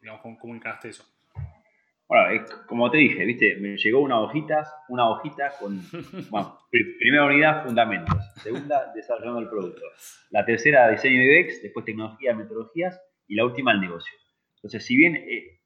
digamos, 0.02 0.20
cómo, 0.20 0.38
cómo 0.38 0.54
encaraste 0.54 0.90
eso? 0.90 1.06
Bueno, 2.06 2.44
como 2.66 2.90
te 2.90 2.98
dije, 2.98 3.24
viste, 3.24 3.56
me 3.56 3.78
llegó 3.78 4.00
una 4.00 4.20
hojita, 4.20 4.70
una 4.90 5.08
hojita 5.08 5.52
con, 5.58 5.80
bueno, 6.30 6.58
primera 6.68 7.24
unidad, 7.24 7.64
fundamentos. 7.64 8.18
Segunda, 8.42 8.92
desarrollando 8.94 9.40
el 9.40 9.48
producto. 9.48 9.80
La 10.28 10.44
tercera, 10.44 10.90
diseño 10.90 11.18
de 11.18 11.46
UX, 11.46 11.62
después 11.62 11.86
tecnología, 11.86 12.34
metodologías 12.34 13.00
y 13.26 13.36
la 13.36 13.46
última, 13.46 13.72
el 13.72 13.80
negocio. 13.80 14.12
Entonces, 14.56 14.84
si 14.84 14.98
bien 14.98 15.16
eh, 15.16 15.61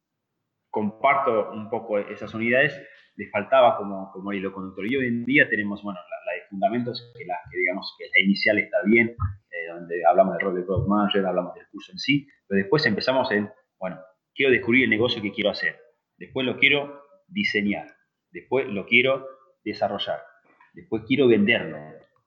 comparto 0.77 1.53
un 1.53 1.71
poco 1.71 1.99
esas 1.99 2.35
unidades, 2.35 2.79
le 3.17 3.31
faltaba 3.31 3.79
como, 3.79 4.13
como 4.13 4.31
hilo 4.35 4.53
conductor. 4.53 4.85
Y 4.87 4.97
hoy 4.97 5.07
en 5.07 5.25
día 5.25 5.49
tenemos, 5.49 5.83
bueno, 5.83 5.99
la, 5.99 6.35
de 6.35 6.43
fundamentos, 6.51 7.15
que, 7.17 7.25
la, 7.25 7.35
que 7.51 7.57
digamos 7.57 7.95
que 7.97 8.05
la 8.05 8.23
inicial 8.23 8.59
está 8.59 8.77
bien, 8.85 9.09
eh, 9.09 9.73
donde 9.73 10.05
hablamos 10.05 10.35
del 10.35 10.43
rol 10.43 10.55
de 10.55 10.65
Product 10.65 10.87
Manager, 10.87 11.25
hablamos 11.25 11.55
del 11.55 11.67
curso 11.69 11.93
en 11.93 11.99
sí, 11.99 12.29
pero 12.47 12.59
después 12.59 12.85
empezamos 12.85 13.33
en, 13.33 13.49
bueno, 13.81 13.97
quiero 14.35 14.53
descubrir 14.53 14.85
el 14.85 14.91
negocio 14.91 15.23
que 15.23 15.33
quiero 15.33 15.49
hacer. 15.49 15.77
Después 16.19 16.45
lo 16.45 16.59
quiero 16.59 17.01
diseñar, 17.27 17.87
después 18.31 18.69
lo 18.69 18.85
quiero 18.85 19.27
desarrollar, 19.65 20.21
después 20.75 21.05
quiero 21.07 21.27
venderlo, 21.27 21.79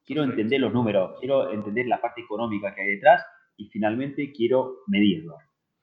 quiero 0.04 0.24
entender 0.24 0.60
los 0.60 0.74
números, 0.74 1.20
quiero 1.20 1.54
entender 1.54 1.86
la 1.86 2.02
parte 2.02 2.22
económica 2.22 2.74
que 2.74 2.82
hay 2.82 2.96
detrás 2.96 3.24
y 3.58 3.70
finalmente 3.70 4.32
quiero 4.32 4.78
medirlo. 4.88 5.36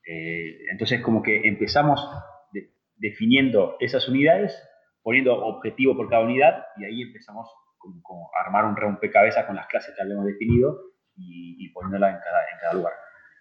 Eh, 0.05 0.67
entonces 0.73 1.01
como 1.01 1.23
que 1.23 1.47
empezamos 1.47 2.01
definiendo 2.97 3.77
esas 3.81 4.09
unidades, 4.09 4.61
poniendo 5.03 5.35
objetivo 5.35 5.97
por 5.97 6.09
cada 6.09 6.23
unidad 6.23 6.67
y 6.77 6.85
ahí 6.85 7.03
empezamos 7.03 7.49
como, 8.03 8.31
a 8.35 8.47
armar 8.47 8.65
un 8.65 8.77
rompecabezas 8.77 9.45
con 9.47 9.57
las 9.57 9.67
clases 9.67 9.95
que 9.95 10.03
habíamos 10.03 10.27
definido 10.27 10.81
y, 11.17 11.57
y 11.65 11.69
poniéndolas 11.71 12.15
en 12.15 12.59
cada 12.61 12.73
lugar. 12.75 12.93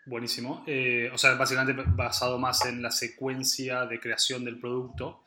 Buenísimo. 0.05 0.63
Eh, 0.67 1.09
o 1.11 1.17
sea, 1.17 1.33
básicamente 1.33 1.81
basado 1.87 2.37
más 2.37 2.63
en 2.65 2.81
la 2.81 2.91
secuencia 2.91 3.85
de 3.85 3.99
creación 3.99 4.45
del 4.45 4.59
producto. 4.59 5.23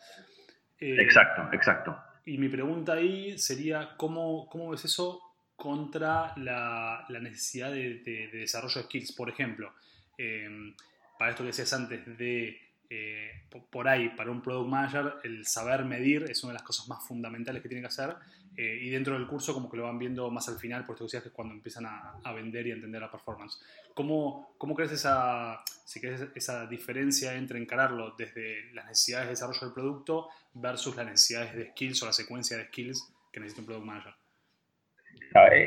Eh, 0.78 0.96
exacto, 1.00 1.48
exacto. 1.52 1.98
Y 2.24 2.38
mi 2.38 2.48
pregunta 2.48 2.92
ahí 2.92 3.36
sería, 3.38 3.96
¿cómo, 3.96 4.48
cómo 4.48 4.70
ves 4.70 4.84
eso 4.84 5.20
contra 5.56 6.32
la, 6.36 7.04
la 7.08 7.18
necesidad 7.18 7.72
de, 7.72 8.30
desarrollo 8.32 8.76
de 8.76 8.84
skills? 8.84 9.12
Por 9.12 9.28
ejemplo, 9.28 9.72
em, 10.16 10.74
para 11.18 11.32
esto 11.32 11.42
que 11.42 11.48
decías 11.48 11.72
antes 11.72 12.16
de 12.16 12.56
eh, 12.90 13.30
por 13.70 13.86
ahí, 13.86 14.08
para 14.10 14.30
un 14.30 14.40
product 14.40 14.68
manager, 14.68 15.14
el 15.24 15.44
saber 15.46 15.84
medir 15.84 16.24
es 16.30 16.42
una 16.42 16.52
de 16.52 16.58
las 16.58 16.62
cosas 16.62 16.88
más 16.88 17.06
fundamentales 17.06 17.62
que 17.62 17.68
tiene 17.68 17.82
que 17.82 17.88
hacer. 17.88 18.14
Eh, 18.56 18.78
y 18.82 18.90
dentro 18.90 19.14
del 19.14 19.26
curso, 19.26 19.54
como 19.54 19.70
que 19.70 19.76
lo 19.76 19.84
van 19.84 19.98
viendo 19.98 20.30
más 20.30 20.48
al 20.48 20.56
final, 20.56 20.84
por 20.84 20.94
esto 20.94 21.06
que 21.06 21.28
es 21.28 21.32
cuando 21.32 21.54
empiezan 21.54 21.86
a, 21.86 22.32
vender 22.32 22.66
y 22.66 22.72
a 22.72 22.74
entender 22.74 23.00
la 23.00 23.10
performance. 23.10 23.62
¿Cómo, 23.94 24.54
cómo 24.58 24.74
crees 24.74 24.92
esa, 24.92 25.62
si 25.84 26.00
crees 26.00 26.26
esa 26.34 26.66
diferencia 26.66 27.34
entre 27.34 27.60
encararlo 27.60 28.14
desde 28.18 28.72
las 28.72 28.86
necesidades 28.86 29.26
de 29.26 29.30
desarrollo 29.30 29.60
del 29.60 29.72
producto 29.72 30.28
versus 30.54 30.96
las 30.96 31.06
necesidades 31.06 31.54
de 31.54 31.70
skills 31.70 32.02
o 32.02 32.06
la 32.06 32.12
secuencia 32.12 32.56
de 32.56 32.64
skills 32.64 33.14
que 33.32 33.38
necesita 33.38 33.62
un 33.62 33.66
product 33.66 33.86
manager? 33.86 34.14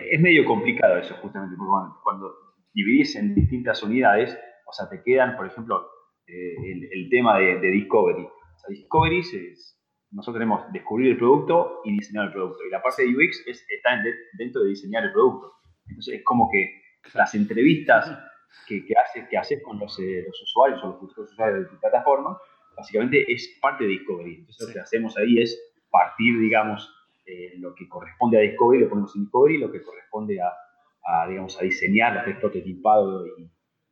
Es 0.10 0.20
medio 0.20 0.44
complicado 0.44 0.98
eso, 0.98 1.16
justamente, 1.22 1.56
porque 1.56 1.94
cuando 2.04 2.34
dividís 2.74 3.16
en 3.16 3.36
distintas 3.36 3.84
unidades, 3.84 4.38
o 4.66 4.74
sea, 4.74 4.90
te 4.90 5.02
quedan, 5.04 5.38
por 5.38 5.46
ejemplo, 5.46 5.88
eh, 6.32 6.88
el, 6.92 7.10
tema 7.10 7.40
de, 7.40 7.60
discovery. 7.60 8.24
O 8.24 8.60
sea, 8.60 8.70
discovery 8.70 9.20
es, 9.20 9.78
nosotros 10.12 10.40
tenemos 10.40 10.72
descubrir 10.72 11.12
el 11.12 11.18
producto 11.18 11.82
y 11.84 11.92
diseñar 11.98 12.28
el 12.28 12.32
producto. 12.32 12.66
Y 12.66 12.70
la 12.70 12.82
parte 12.82 13.04
de 13.04 13.10
UX 13.10 13.44
es, 13.48 13.66
está 13.70 14.02
dentro 14.38 14.62
de 14.62 14.70
diseñar 14.70 15.04
el 15.04 15.12
producto. 15.12 15.54
Entonces 15.88 16.16
es 16.16 16.24
como 16.24 16.50
que 16.50 16.82
las 17.14 17.36
entrevistas 17.36 18.18
que, 18.66 18.86
que 18.86 18.94
haces, 18.96 19.28
que 19.30 19.38
haces 19.38 19.62
con 19.62 19.78
los, 19.78 20.00
eh, 20.00 20.24
los 20.26 20.42
usuarios 20.42 20.82
o 20.84 20.88
los 20.88 21.00
futuros 21.00 21.32
usuarios 21.32 21.64
de 21.64 21.70
tu 21.70 21.80
plataforma, 21.80 22.38
básicamente 22.78 23.26
es 23.32 23.58
parte 23.62 23.84
de 23.84 23.90
discovery. 23.90 24.36
Entonces 24.36 24.68
lo 24.68 24.74
que 24.74 24.80
hacemos 24.80 25.18
ahí 25.18 25.42
es 25.42 25.60
partir, 25.90 26.40
digamos, 26.40 26.90
eh, 27.26 27.56
lo 27.58 27.76
que 27.76 27.90
corresponde 27.90 28.38
a 28.38 28.42
discovery, 28.42 28.84
lo 28.84 28.90
ponemos 28.90 29.14
en 29.16 29.24
discovery, 29.24 29.58
lo 29.58 29.72
que 29.72 29.82
corresponde 29.82 30.40
a, 30.42 31.28
digamos, 31.28 31.60
a 31.60 31.64
diseñar, 31.64 32.16
lo 32.16 32.24
que 32.24 32.32
es 32.32 32.38
prototipado 32.38 33.28
y 33.28 33.52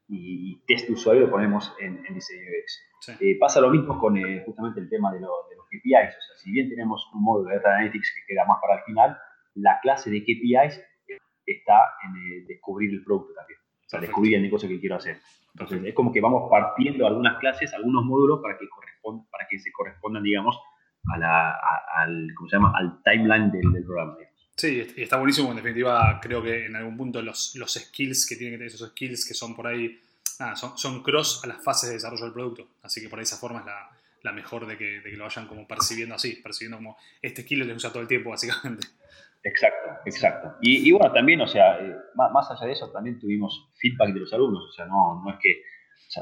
y, 0.10 0.60
test 0.66 0.88
de 0.88 0.94
usuario 0.94 1.26
lo 1.26 1.32
ponemos 1.32 1.74
en, 1.80 2.02
diseño 2.14 2.42
UX. 2.42 3.20
Eh, 3.22 3.38
pasa 3.40 3.62
lo 3.62 3.70
mismo 3.70 4.00
con 4.00 4.18
eh, 4.18 4.44
justamente 4.46 4.80
el 4.80 4.90
tema 4.90 5.14
de, 5.14 5.20
los 5.20 5.30
KPIs. 5.70 6.18
O 6.18 6.22
sea, 6.22 6.36
si 6.38 6.52
bien 6.52 6.70
tenemos 6.70 7.08
un 7.14 7.24
módulo 7.24 7.50
de 7.50 7.58
Data 7.58 7.76
Analytics 7.76 8.14
que 8.16 8.34
queda 8.34 8.46
más 8.46 8.60
para 8.60 8.80
el 8.80 8.84
final, 8.86 9.18
la 9.56 9.80
clase 9.82 10.10
de 10.10 10.24
KPIs 10.24 10.82
está 11.46 11.94
en 12.04 12.16
eh, 12.16 12.46
descubrir 12.48 12.92
el 12.92 13.04
producto 13.04 13.34
también. 13.34 13.60
O 13.60 13.90
sea, 13.90 14.00
descubrir 14.00 14.36
el 14.36 14.42
negocio 14.42 14.70
que 14.70 14.80
quiero 14.80 14.96
hacer. 14.96 15.18
Entonces, 15.54 15.84
es 15.84 15.94
como 15.94 16.12
que 16.12 16.22
vamos 16.22 16.50
partiendo 16.50 17.08
algunas 17.08 17.40
clases, 17.40 17.74
algunos 17.74 18.06
módulos 18.06 18.40
para 18.42 18.58
que, 18.58 18.66
para 19.32 19.48
que 19.50 19.60
se 19.60 19.72
correspondan, 19.72 20.24
digamos, 20.24 20.60
a 21.12 21.18
la, 21.18 21.60
al, 21.96 22.28
¿cómo 22.36 22.50
se 22.50 22.56
llama? 22.56 22.74
al 22.76 23.02
timeline 23.04 23.52
del, 23.52 23.84
programa. 23.86 24.16
Sí, 24.60 24.86
está 24.98 25.16
buenísimo. 25.16 25.52
En 25.52 25.56
definitiva, 25.56 26.20
creo 26.22 26.44
que 26.44 26.66
en 26.66 26.76
algún 26.76 26.98
punto 26.98 27.22
los, 27.22 27.56
los 27.56 27.72
skills 27.72 28.28
que 28.28 28.36
tienen 28.36 28.56
que 28.56 28.58
tener, 28.58 28.76
esos 28.76 28.90
skills 28.90 29.26
que 29.26 29.34
son 29.34 29.56
por 29.56 29.68
ahí, 29.68 29.98
son, 30.56 30.78
son 30.78 31.02
cross 31.02 31.40
a 31.46 31.48
las 31.48 31.64
fases 31.64 31.88
de 31.88 31.96
desarrollo 31.96 32.26
del 32.26 32.34
producto. 32.34 32.68
Así 32.84 33.02
que 33.02 33.08
por 33.08 33.22
esa 33.22 33.38
forma 33.38 33.62
es 33.62 33.66
la, 33.68 33.90
la 34.22 34.34
mejor 34.34 34.68
de 34.68 34.78
que, 34.78 35.00
de 35.00 35.12
que, 35.12 35.16
lo 35.16 35.24
vayan 35.24 35.48
como 35.48 35.66
percibiendo 35.66 36.16
así, 36.16 36.42
percibiendo 36.44 36.76
como 36.76 36.98
este 37.22 37.44
skill 37.44 37.66
lo 37.66 37.74
usa 37.74 37.90
todo 37.90 38.02
el 38.02 38.10
tiempo, 38.10 38.32
básicamente. 38.32 38.86
Exacto, 39.42 39.92
exacto. 40.06 40.58
Y, 40.60 40.92
bueno, 40.92 41.10
también, 41.14 41.40
o 41.40 41.48
sea, 41.48 41.80
eh, 41.80 41.96
más, 42.16 42.52
allá 42.52 42.66
de 42.66 42.74
eso, 42.74 42.90
también 42.90 43.18
tuvimos 43.18 43.70
feedback 43.78 44.14
de 44.14 44.20
los 44.20 44.34
alumnos. 44.34 44.66
O 44.66 44.74
sea, 44.74 44.88
no, 44.88 45.24
no 45.24 45.32
es 45.32 45.38
que, 45.42 45.64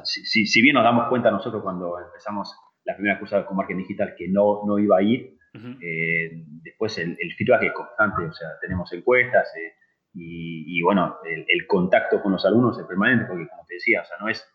si, 0.03 0.46
si, 0.46 0.62
bien 0.62 0.75
nos 0.75 0.84
damos 0.84 1.10
cuenta 1.10 1.32
nosotros 1.32 1.63
cuando 1.63 2.00
empezamos 2.00 2.56
la 2.84 2.96
primera 2.96 3.17
cursa 3.17 3.44
con 3.48 3.58
marketing 3.58 3.79
digital 3.79 4.13
que 4.15 4.27
no, 4.27 4.62
no 4.67 4.77
iba 4.77 5.00
a 5.00 5.01
ir, 5.01 5.37
eh, 5.54 6.44
después 6.63 6.98
el, 6.98 7.18
feedback 7.38 7.63
es 7.63 7.74
constante, 7.74 8.25
o 8.25 8.34
sea, 8.34 8.50
tenemos 8.62 8.92
encuestas 8.94 9.48
eh, 9.58 9.74
y, 10.13 10.82
bueno, 10.82 11.18
el, 11.25 11.68
contacto 11.68 12.22
con 12.22 12.32
los 12.32 12.46
alumnos 12.46 12.80
es 12.80 12.86
permanente, 12.86 13.25
porque 13.27 13.48
como 13.48 13.66
te 13.66 13.75
decía, 13.75 14.01
o 14.01 14.06
sea, 14.06 14.18
no 14.20 14.30
es, 14.30 14.48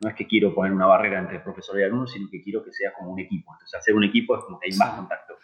no 0.00 0.10
es 0.10 0.14
que 0.14 0.26
quiero 0.26 0.54
poner 0.54 0.72
una 0.72 0.86
barrera 0.86 1.18
entre 1.18 1.40
profesor 1.40 1.80
y 1.80 1.84
alumno, 1.84 2.06
sino 2.06 2.28
que 2.30 2.42
quiero 2.42 2.62
que 2.62 2.72
sea 2.72 2.92
como 2.92 3.12
un 3.12 3.20
equipo. 3.20 3.52
Entonces, 3.54 3.78
hacer 3.78 3.94
un 3.94 4.04
equipo 4.04 4.36
es 4.36 4.44
como 4.44 4.60
que 4.60 4.68
hay 4.70 4.76
más 4.76 4.90
contacto. 4.90 5.34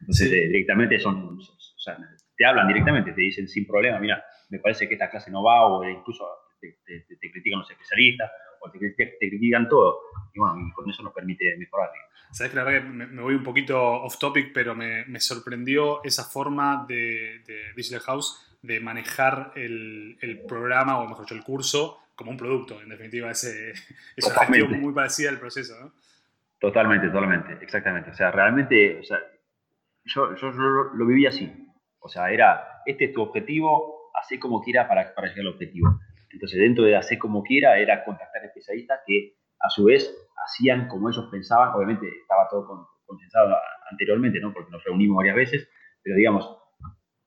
Entonces, 0.00 0.30
eh, 0.32 0.46
directamente 0.46 1.00
son, 1.00 1.38
o 1.38 1.80
sea, 1.80 1.98
te 2.36 2.44
hablan 2.44 2.68
directamente, 2.68 3.12
te 3.12 3.20
dicen 3.20 3.48
sin 3.48 3.66
problema, 3.66 3.98
mira, 3.98 4.24
me 4.50 4.60
parece 4.60 4.86
que 4.86 4.94
esta 4.94 5.10
clase 5.10 5.30
no 5.30 5.42
va, 5.42 5.66
o 5.66 5.84
incluso 5.84 6.24
te, 6.60 6.78
critican 7.30 7.60
los 7.60 7.70
especialistas, 7.70 8.30
o 8.60 8.70
te, 8.70 8.78
critican 8.78 9.68
todo. 9.68 10.00
Y 10.34 10.38
bueno, 10.38 10.56
y 10.66 10.72
con 10.72 10.88
eso 10.88 11.02
nos 11.02 11.12
permite 11.12 11.56
mejorar. 11.56 11.90
Sabes 12.30 12.50
que 12.50 12.56
la 12.56 12.64
verdad 12.64 12.82
que 12.82 12.88
me, 12.88 13.22
voy 13.22 13.34
un 13.34 13.42
poquito 13.42 13.80
off 13.80 14.18
topic, 14.18 14.52
pero 14.52 14.74
me, 14.74 15.04
me 15.06 15.20
sorprendió 15.20 16.02
esa 16.04 16.24
forma 16.24 16.84
de, 16.86 17.42
de, 17.46 17.72
Digital 17.74 18.00
House 18.00 18.58
de 18.62 18.80
manejar 18.80 19.52
el, 19.54 20.18
el, 20.20 20.40
programa, 20.40 20.98
o 20.98 21.08
mejor 21.08 21.24
dicho, 21.24 21.34
el 21.34 21.44
curso, 21.44 22.00
como 22.14 22.30
un 22.30 22.36
producto. 22.36 22.80
En 22.82 22.88
definitiva, 22.88 23.30
ese, 23.30 23.70
es 23.70 24.32
gestión 24.32 24.80
muy 24.80 24.92
parecida 24.92 25.30
al 25.30 25.38
proceso, 25.38 25.74
¿no? 25.80 25.92
Totalmente, 26.58 27.06
totalmente, 27.06 27.56
exactamente. 27.62 28.10
O 28.10 28.14
sea, 28.14 28.30
realmente, 28.30 28.98
o 28.98 29.04
sea, 29.04 29.18
yo, 30.04 30.34
yo, 30.34 30.50
lo 30.50 31.06
viví 31.06 31.26
así. 31.26 31.50
O 32.00 32.08
sea, 32.08 32.30
era, 32.30 32.82
este 32.84 33.06
es 33.06 33.12
tu 33.12 33.22
objetivo, 33.22 34.10
hace 34.14 34.38
como 34.38 34.60
quiera 34.62 34.88
para, 34.88 35.14
para 35.14 35.28
llegar 35.28 35.42
al 35.42 35.52
objetivo. 35.54 36.00
Entonces, 36.30 36.60
dentro 36.60 36.84
de 36.84 36.96
hacer 36.96 37.18
como 37.18 37.42
quiera, 37.42 37.78
era 37.78 38.04
contactar 38.04 38.44
especialistas 38.44 39.00
que, 39.06 39.34
a 39.60 39.68
su 39.70 39.84
vez, 39.84 40.14
hacían 40.44 40.88
como 40.88 41.08
ellos 41.08 41.28
pensaban, 41.30 41.74
obviamente 41.74 42.06
estaba 42.20 42.48
todo 42.48 42.88
consensado 43.06 43.56
anteriormente, 43.90 44.38
¿no? 44.40 44.52
porque 44.52 44.70
nos 44.70 44.84
reunimos 44.84 45.16
varias 45.16 45.36
veces, 45.36 45.68
pero 46.02 46.16
digamos, 46.16 46.58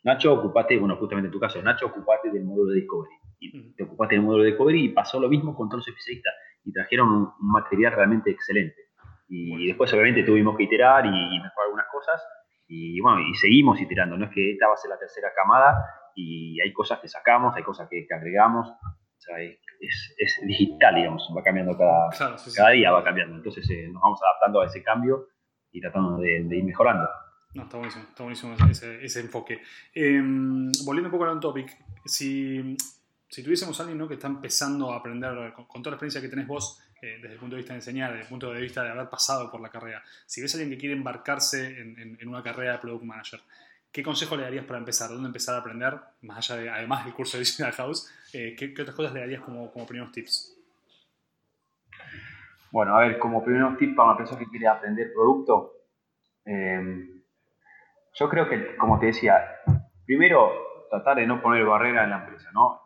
Nacho, 0.03 0.33
ocupate, 0.33 0.77
bueno, 0.79 0.95
justamente 0.95 1.27
en 1.27 1.31
tu 1.31 1.39
caso, 1.39 1.61
Nacho, 1.61 1.87
ocupate 1.87 2.31
del 2.31 2.43
módulo 2.43 2.71
de 2.71 2.79
Discovery. 2.79 3.13
Y 3.39 3.73
te 3.75 3.83
ocupaste 3.83 4.15
del 4.15 4.23
módulo 4.23 4.43
de 4.43 4.49
Discovery 4.49 4.85
y 4.85 4.89
pasó 4.89 5.19
lo 5.19 5.29
mismo 5.29 5.55
con 5.55 5.69
todos 5.69 5.81
los 5.81 5.87
especialistas 5.89 6.33
y 6.63 6.71
trajeron 6.73 7.09
un, 7.09 7.33
material 7.39 7.93
realmente 7.93 8.31
excelente. 8.31 8.89
Y, 9.29 9.67
después, 9.67 9.93
obviamente, 9.93 10.23
tuvimos 10.23 10.57
que 10.57 10.63
iterar 10.63 11.05
y, 11.05 11.09
mejorar 11.09 11.65
algunas 11.65 11.85
cosas. 11.91 12.21
Y 12.67 12.99
bueno, 12.99 13.21
y 13.21 13.33
seguimos 13.35 13.79
iterando. 13.79 14.17
No 14.17 14.25
es 14.25 14.31
que 14.31 14.51
esta 14.51 14.67
va 14.67 14.73
a 14.73 14.77
ser 14.77 14.89
la 14.89 14.97
tercera 14.97 15.29
camada 15.35 15.77
y 16.15 16.59
hay 16.61 16.73
cosas 16.73 16.99
que 16.99 17.07
sacamos, 17.07 17.55
hay 17.55 17.63
cosas 17.63 17.87
que, 17.89 18.05
que 18.07 18.13
agregamos. 18.13 18.67
O 19.21 19.23
sea, 19.23 19.35
es, 19.39 20.41
digital, 20.47 20.95
digamos, 20.95 21.29
va 21.35 21.43
cambiando 21.43 21.77
cada, 21.77 22.09
cada 22.55 22.69
día, 22.71 22.91
va 22.91 23.03
cambiando. 23.03 23.35
Entonces 23.35 23.69
eh, 23.69 23.87
nos 23.91 24.01
vamos 24.01 24.19
adaptando 24.23 24.61
a 24.61 24.65
ese 24.65 24.81
cambio 24.81 25.27
y 25.71 25.81
tratando 25.81 26.17
de, 26.17 26.39
ir 26.39 26.63
mejorando. 26.63 27.07
No, 27.53 27.63
está 27.63 27.77
buenísimo, 27.77 28.05
está 28.09 28.23
buenísimo 28.23 28.55
ese, 28.69 29.03
ese 29.03 29.19
enfoque. 29.19 29.61
Em, 29.93 30.71
volviendo 30.85 31.09
un 31.09 31.11
poco 31.11 31.25
al 31.25 31.39
topic, 31.39 31.69
si, 32.05 32.77
si 33.27 33.43
tuviésemos 33.43 33.77
a 33.79 33.83
alguien 33.83 33.97
¿no? 33.97 34.07
que 34.07 34.13
está 34.15 34.27
empezando 34.27 34.91
a 34.91 34.97
aprender, 34.97 35.53
con, 35.53 35.83
toda 35.83 35.91
la 35.91 35.95
experiencia 35.95 36.21
que 36.21 36.29
tenés 36.29 36.47
vos, 36.47 36.81
eh, 37.01 37.17
desde 37.21 37.33
el 37.33 37.39
punto 37.39 37.55
de 37.55 37.61
vista 37.61 37.73
de 37.73 37.79
enseñar, 37.79 38.11
desde 38.11 38.23
el 38.23 38.29
punto 38.29 38.51
de 38.51 38.61
vista 38.61 38.83
de 38.83 38.89
haber 38.89 39.09
pasado 39.09 39.51
por 39.51 39.59
la 39.59 39.69
carrera, 39.69 40.01
si 40.25 40.41
ves 40.41 40.53
a 40.53 40.57
alguien 40.57 40.71
que 40.71 40.79
quiere 40.79 40.95
embarcarse 40.95 41.79
en, 41.79 41.99
en, 41.99 42.17
en 42.19 42.27
una 42.27 42.41
carrera 42.41 42.73
de 42.73 42.77
Product 42.79 43.03
Manager, 43.03 43.41
¿Qué 43.91 44.03
consejo 44.03 44.37
le 44.37 44.43
darías 44.43 44.63
para 44.63 44.79
empezar? 44.79 45.09
¿Dónde 45.09 45.27
empezar 45.27 45.55
a 45.55 45.57
aprender? 45.57 45.99
Más 46.21 46.37
allá 46.37 46.61
de, 46.61 46.69
además 46.69 47.03
del 47.03 47.13
curso 47.13 47.37
de 47.37 47.43
Digital 47.43 47.73
House, 47.73 48.09
eh, 48.33 48.55
¿qué, 48.57 48.73
otras 48.81 48.95
cosas 48.95 49.13
le 49.13 49.19
darías 49.19 49.41
como, 49.41 49.69
como 49.69 49.85
primeros 49.85 50.13
tips? 50.13 50.57
Bueno, 52.71 52.95
a 52.95 53.01
ver, 53.01 53.19
como 53.19 53.43
primeros 53.43 53.77
tips 53.77 53.93
para 53.93 54.09
una 54.09 54.17
persona 54.17 54.39
que 54.39 54.49
quiere 54.49 54.67
aprender 54.67 55.11
producto, 55.13 55.73
em, 56.45 57.21
yo 58.13 58.29
creo 58.29 58.47
que, 58.47 58.77
como 58.77 58.97
te 58.97 59.07
decía, 59.07 59.43
primero 60.05 60.87
tratar 60.89 61.17
de 61.17 61.27
no 61.27 61.41
poner 61.41 61.65
barrera 61.65 62.05
en 62.05 62.11
la 62.11 62.19
empresa, 62.23 62.49
¿no? 62.53 62.79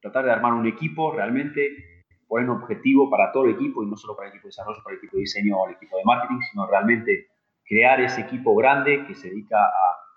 Tratar 0.00 0.24
de 0.24 0.32
armar 0.32 0.54
un 0.54 0.66
equipo, 0.66 1.12
realmente 1.12 2.04
poner 2.26 2.50
un 2.50 2.60
objetivo 2.60 3.08
para 3.08 3.30
todo 3.30 3.44
el 3.44 3.52
equipo 3.52 3.84
y 3.84 3.86
no 3.86 3.96
solo 3.96 4.16
para 4.16 4.28
el 4.28 4.34
equipo 4.34 4.48
de 4.48 4.50
desarrollo, 4.50 4.82
para 4.82 4.94
el 4.94 4.98
equipo 4.98 5.16
de 5.18 5.20
diseño 5.20 5.56
o 5.56 5.68
el 5.68 5.76
equipo 5.76 5.96
de 5.96 6.04
marketing, 6.04 6.40
sino 6.50 6.66
realmente 6.66 7.28
crear 7.64 8.00
ese 8.00 8.22
equipo 8.22 8.56
grande 8.56 9.06
que 9.06 9.14
se 9.14 9.28
dedica 9.28 9.56
a 9.56 10.07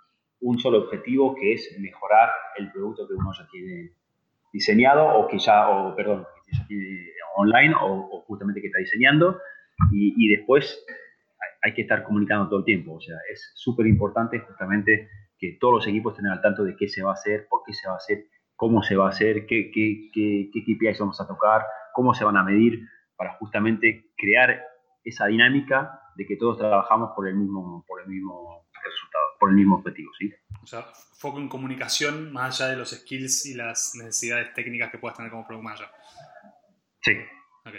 un 0.42 0.60
solo 0.60 0.80
objetivo 0.80 1.36
que 1.36 1.54
es 1.54 1.78
mejorar 1.80 2.30
el 2.58 2.72
producto 2.72 3.08
que 3.08 3.14
uno 3.14 3.32
ya 3.38 3.48
tiene 3.52 3.92
diseñado 4.52 5.08
o 5.08 5.28
que 5.28 5.40
ya, 5.40 5.70
o 5.70 5.96
perdón, 5.96 6.26
que 6.46 6.58
ya 6.58 6.68
tiene 6.68 7.08
online 7.36 7.74
o, 7.80 8.24
justamente 8.28 8.62
que 8.62 8.68
está 8.68 8.80
diseñando 8.80 9.40
y, 9.92 10.30
después 10.30 10.86
hay, 11.64 11.74
que 11.74 11.82
estar 11.84 12.04
comunicando 12.04 12.48
todo 12.48 12.60
el 12.60 12.66
tiempo. 12.66 12.94
O 12.96 13.02
sea, 13.02 13.16
es 13.32 13.52
súper 13.56 13.88
importante 13.88 14.40
justamente 14.40 15.10
que 15.38 15.58
todos 15.60 15.76
los 15.76 15.88
equipos 15.88 16.14
estén 16.14 16.28
al 16.28 16.42
tanto 16.42 16.64
de 16.64 16.76
qué 16.76 16.88
se 16.88 17.04
va 17.04 17.12
a 17.12 17.14
hacer, 17.14 17.48
por 17.50 17.62
qué 17.66 17.74
se 17.74 17.88
va 17.88 17.96
a 17.96 17.98
hacer, 17.98 18.26
cómo 18.56 18.84
se 18.84 18.96
va 18.96 19.08
a 19.08 19.10
hacer, 19.10 19.46
qué, 19.48 19.72
qué, 19.72 20.10
qué, 20.14 20.50
qué 20.54 20.62
KPIs 20.62 21.00
vamos 21.00 21.20
a 21.20 21.28
tocar, 21.28 21.64
cómo 21.94 22.14
se 22.14 22.24
van 22.24 22.38
a 22.38 22.44
medir 22.44 22.82
para 23.16 23.34
justamente 23.34 24.12
crear 24.18 24.64
esa 25.04 25.28
dinámica 25.28 26.00
de 26.16 26.26
que 26.26 26.36
todos 26.36 26.58
trabajamos 26.58 27.12
por 27.16 27.28
el 27.28 27.36
mismo, 27.36 27.84
por 27.88 28.02
el 28.02 28.08
mismo 28.08 28.68
por 29.42 29.50
el 29.50 29.56
mismo 29.56 29.78
objetivo, 29.78 30.12
¿sí? 30.20 30.32
O 30.62 30.68
sea, 30.68 30.84
foco 31.18 31.40
en 31.40 31.50
comunicación 31.50 32.32
más 32.32 32.62
allá 32.62 32.70
de 32.70 32.78
los 32.78 32.92
skills 32.92 33.48
y 33.48 33.56
las 33.56 33.96
necesidades 33.96 34.54
técnicas 34.54 34.92
que 34.92 35.00
puedas 35.00 35.18
tener 35.18 35.32
como 35.32 35.48
product 35.48 35.64
manager. 35.64 35.88
Sí. 37.02 37.14
Ok. 37.66 37.74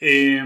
Eh, 0.00 0.42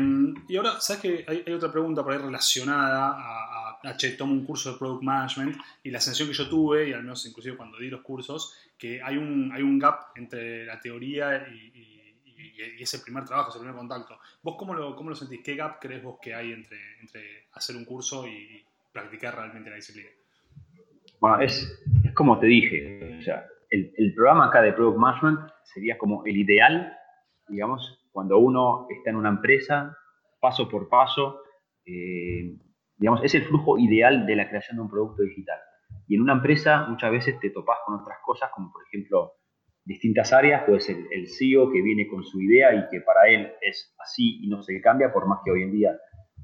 y 0.47 0.57
ahora, 0.59 0.79
¿sabes 0.79 1.01
que 1.01 1.25
hay, 1.27 1.51
otra 1.55 1.73
pregunta 1.73 2.05
por 2.05 2.13
ahí 2.13 2.19
relacionada 2.19 3.15
a, 3.17 3.81
a, 3.83 3.97
che, 3.97 4.11
tomo 4.11 4.35
un 4.35 4.45
curso 4.45 4.73
de 4.73 4.79
Product 4.79 5.03
Management 5.03 5.57
y 5.83 5.91
la 5.91 6.01
sensación 6.01 6.29
que 6.29 6.35
yo 6.35 6.51
tuve, 6.51 6.91
y 6.91 6.93
al 6.93 7.01
menos 7.01 7.25
inclusive 7.25 7.57
cuando 7.57 7.79
di 7.79 7.89
los 7.89 8.03
cursos, 8.03 8.55
que 8.77 9.01
hay 9.03 9.17
un, 9.17 9.51
hay 9.55 9.63
un 9.63 9.79
gap 9.79 10.09
entre 10.17 10.67
la 10.67 10.79
teoría 10.79 11.49
y, 11.49 11.73
y, 11.75 12.83
ese 12.83 12.99
primer 12.99 13.25
trabajo, 13.25 13.49
ese 13.49 13.59
primer 13.59 13.75
contacto. 13.75 14.19
¿Vos 14.43 14.57
cómo 14.59 14.75
lo, 14.75 14.95
cómo 14.95 15.09
lo 15.09 15.17
sentís? 15.17 15.41
¿Qué 15.43 15.55
gap 15.55 15.81
crees 15.81 16.03
vos 16.03 16.19
que 16.21 16.35
hay 16.35 16.53
entre, 16.53 16.79
entre 17.01 17.47
hacer 17.55 17.75
un 17.77 17.87
curso 17.87 18.29
y 18.29 18.63
practicar 18.93 19.35
realmente 19.35 19.71
la 19.71 19.77
disciplina? 19.77 20.11
Es, 21.41 21.83
como 22.15 22.39
te 22.39 22.47
dije, 22.47 23.19
el, 23.71 23.93
el, 23.97 24.15
programa 24.15 24.47
acá 24.47 24.63
de 24.63 24.73
Product 24.73 24.99
Management 24.99 25.41
sería 25.65 25.99
como 25.99 26.25
el 26.25 26.37
ideal, 26.37 26.93
digamos, 27.49 28.09
cuando 28.13 28.39
uno 28.39 28.87
está 28.91 29.11
en 29.11 29.17
una 29.17 29.29
empresa, 29.29 29.97
paso 30.41 30.69
por 30.69 30.89
paso, 30.89 31.41
eh, 31.85 32.57
digamos, 32.97 33.23
es 33.25 33.35
el 33.35 33.45
flujo 33.45 33.79
ideal 33.79 34.27
de 34.27 34.37
la 34.37 34.49
creación 34.49 34.77
de 34.77 34.83
un 34.83 34.91
producto 34.91 35.23
digital. 35.23 35.59
Y 36.07 36.17
en 36.17 36.23
una 36.23 36.35
empresa 36.35 36.87
muchas 36.89 37.11
veces 37.11 37.39
te 37.41 37.51
topas 37.51 37.79
con 37.85 38.01
otras 38.01 38.19
cosas, 38.25 38.51
como 38.55 38.73
por 38.73 38.83
ejemplo 38.87 39.33
distintas 39.85 40.33
áreas, 40.33 40.65
puede 40.65 40.81
ser 40.81 40.97
el 41.13 41.29
CEO 41.29 41.71
que 41.71 41.83
viene 41.83 42.09
con 42.09 42.25
su 42.25 42.41
idea 42.41 42.75
y 42.75 42.89
que 42.91 43.01
para 43.03 43.29
él 43.29 43.53
es 43.61 43.95
así 43.99 44.41
y 44.43 44.49
no 44.49 44.63
se 44.63 44.81
cambia, 44.81 45.13
por 45.13 45.29
más 45.29 45.41
que 45.45 45.51
hoy 45.51 45.63
en 45.63 45.73
día 45.73 45.97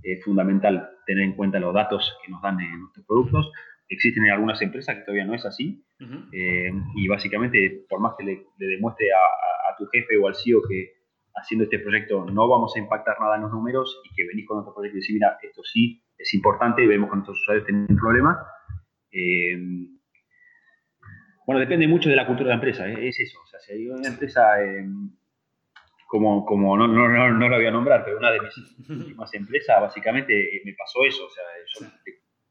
es 0.03 0.25
fundamental 0.25 0.91
tener 1.07 1.25
en 1.25 1.37
cuenta 1.37 1.59
los 1.59 1.75
datos 1.75 2.17
que 2.25 2.31
nos 2.31 2.43
dan 2.43 2.61
en 2.61 2.81
nuestros 2.81 3.07
productos. 3.07 3.51
Existen 3.93 4.25
algunas 4.31 4.61
empresas 4.63 4.97
que 4.97 5.03
todavía 5.03 5.27
no 5.27 5.35
es 5.35 5.45
así 5.45 5.85
eh, 6.33 6.73
y 6.97 7.09
básicamente 7.09 7.85
por 7.89 8.01
más 8.01 8.15
que 8.19 8.25
le, 8.25 8.47
demuestre 8.57 9.07
a, 9.13 9.77
tu 9.77 9.87
jefe 9.87 10.17
o 10.19 10.27
al 10.27 10.35
CEO 10.35 10.61
que 10.69 10.93
haciendo 11.35 11.65
este 11.65 11.79
proyecto 11.79 12.25
no 12.27 12.49
vamos 12.49 12.75
a 12.77 12.79
impactar 12.79 13.19
nada 13.21 13.37
en 13.37 13.43
los 13.43 13.53
números 13.53 14.03
y 14.05 14.15
que 14.15 14.27
venís 14.27 14.47
con 14.47 14.59
otro 14.59 14.75
proyecto 14.75 14.99
y 14.99 15.01
decís, 15.01 15.15
mira, 15.15 15.39
esto 15.43 15.63
sí 15.65 16.03
es 16.17 16.35
importante, 16.35 16.87
vemos 16.87 17.11
que 17.11 17.17
nuestros 17.17 17.39
usuarios 17.41 17.67
tienen 17.67 17.87
un 17.89 17.97
problema. 17.97 18.47
Eh, 19.11 19.57
bueno, 21.47 21.61
depende 21.61 21.89
mucho 21.89 22.09
de 22.09 22.17
la 22.17 22.27
cultura 22.27 22.49
de 22.49 22.51
la 22.51 22.55
empresa, 22.55 22.89
¿eh? 22.89 23.09
es 23.09 23.19
eso. 23.21 23.41
O 23.43 23.47
sea, 23.47 23.61
si 23.61 23.73
hay 23.73 23.89
una 23.89 24.09
empresa, 24.09 24.57
como, 26.07 26.45
como 26.45 26.77
no, 26.77 26.87
no, 26.87 27.09
no, 27.09 27.31
no, 27.31 27.49
la 27.49 27.57
voy 27.57 27.67
a 27.67 27.71
nombrar, 27.71 28.05
pero 28.05 28.19
una 28.19 28.31
de 28.31 28.41
mis 28.41 28.89
últimas 28.89 29.35
empresas, 29.35 29.81
básicamente 29.81 30.63
me 30.65 30.75
pasó 30.75 31.05
eso. 31.05 31.27
O 31.27 31.31
sea, 31.31 31.45
yo 31.75 31.87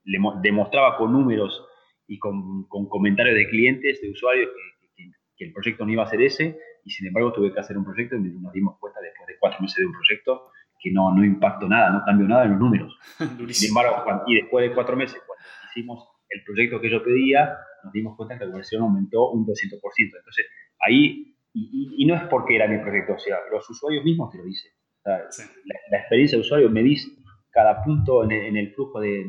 le, 0.04 0.20
demostraba 0.42 0.98
con 0.98 1.12
números 1.12 1.66
y 2.08 2.20
con, 2.20 2.68
con, 2.68 2.88
comentarios 2.90 3.36
de 3.36 3.48
clientes, 3.50 4.02
de 4.02 4.12
usuarios, 4.12 4.50
que, 4.96 5.12
que, 5.38 5.46
el 5.46 5.54
proyecto 5.54 5.86
no 5.86 5.92
iba 5.92 6.04
a 6.04 6.10
ser 6.10 6.22
ese, 6.22 6.58
y 6.84 6.92
sin 6.92 7.08
embargo 7.08 7.34
tuve 7.34 7.54
que 7.54 7.60
hacer 7.60 7.78
un 7.78 7.86
proyecto 7.86 8.16
y 8.16 8.20
nos 8.20 8.54
dimos 8.54 8.78
cuenta 8.80 9.00
después 9.02 9.28
de 9.28 9.38
cuatro 9.40 9.62
meses 9.62 9.78
de 9.78 9.86
un 9.86 9.94
proyecto 9.94 10.52
que 10.82 10.92
no, 10.92 11.14
no 11.14 11.24
impactó 11.24 11.68
nada, 11.68 11.92
no 11.92 12.04
cambió 12.04 12.28
nada 12.28 12.46
en 12.46 12.52
los 12.52 12.60
números. 12.60 12.98
Sin 13.52 13.70
embargo, 13.70 14.04
y 14.28 14.36
después 14.36 14.68
de 14.68 14.74
cuatro 14.74 14.96
meses, 14.96 15.22
cuando 15.26 15.44
hicimos 15.70 16.10
el 16.30 16.44
proyecto 16.44 16.82
que 16.82 16.90
yo 16.90 17.04
pedía, 17.04 17.56
nos 17.84 17.94
dimos 17.94 18.16
cuenta 18.16 18.38
que 18.38 18.46
la 18.46 18.52
conversión 18.52 18.82
aumentó 18.82 19.30
un 19.32 19.46
200%. 19.46 19.80
Entonces, 19.98 20.46
ahí, 20.80 21.36
y, 21.54 22.06
no 22.06 22.16
es 22.16 22.24
porque 22.24 22.56
era 22.56 22.68
mi 22.68 22.80
proyecto, 22.80 23.14
o 23.14 23.20
sea, 23.20 23.38
los 23.52 23.70
usuarios 23.70 24.04
mismos 24.04 24.32
te 24.32 24.38
lo 24.40 24.46
dicen. 24.46 24.72
la, 25.04 25.98
experiencia 26.00 26.38
de 26.38 26.42
usuario, 26.42 26.70
medís 26.70 27.21
cada 27.52 27.84
punto 27.84 28.24
en 28.24 28.56
el, 28.56 28.74
flujo 28.74 29.00
de, 29.00 29.26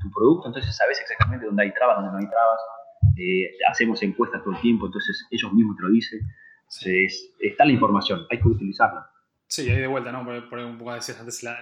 tu 0.00 0.10
producto, 0.10 0.48
entonces 0.48 0.74
sabes 0.74 1.00
exactamente 1.00 1.46
dónde 1.46 1.64
hay 1.64 1.72
trabas, 1.72 1.96
dónde 1.96 2.12
no 2.12 2.18
hay 2.18 2.28
trabas. 2.28 2.60
Eh, 3.16 3.50
hacemos 3.68 4.02
encuestas 4.02 4.42
todo 4.42 4.54
el 4.54 4.60
tiempo, 4.60 4.86
entonces 4.86 5.26
ellos 5.30 5.52
mismos 5.52 5.76
te 5.76 5.82
lo 5.82 5.90
dicen. 5.90 6.20
Está 7.40 7.64
la 7.64 7.72
información, 7.72 8.26
hay 8.30 8.40
que 8.40 8.48
utilizarla. 8.48 9.10
Sí, 9.46 9.68
ahí 9.70 9.80
de 9.80 9.86
vuelta, 9.86 10.12
¿no? 10.12 10.24
Por, 10.24 10.58
un 10.58 10.76
poco 10.76 10.92
decías 10.92 11.18
antes, 11.18 11.42
la, 11.42 11.58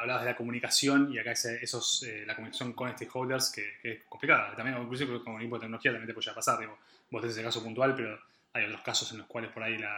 hablabas 0.00 0.24
de 0.24 0.30
la 0.30 0.36
comunicación 0.36 1.12
y 1.12 1.18
acá 1.18 1.32
es 1.32 1.44
esos, 1.44 2.02
eh, 2.02 2.24
la 2.26 2.34
comunicación 2.34 2.72
con 2.72 2.90
stakeholders 2.90 3.52
que, 3.52 3.62
que 3.80 3.92
es 3.92 4.02
complicada. 4.08 4.56
También, 4.56 4.76
inclusive 4.80 5.22
con 5.22 5.34
un 5.34 5.40
equipo 5.40 5.56
de 5.56 5.60
tecnología 5.60 5.92
también 5.92 6.08
te 6.08 6.14
puede 6.14 6.34
pasar. 6.34 6.58
Digo, 6.58 6.76
vos 7.10 7.20
tenés 7.20 7.36
ese 7.36 7.44
caso 7.44 7.62
puntual, 7.62 7.94
pero 7.94 8.18
hay 8.52 8.64
otros 8.64 8.82
casos 8.82 9.12
en 9.12 9.18
los 9.18 9.28
cuales 9.28 9.52
por 9.52 9.62
ahí 9.62 9.78
la, 9.78 9.94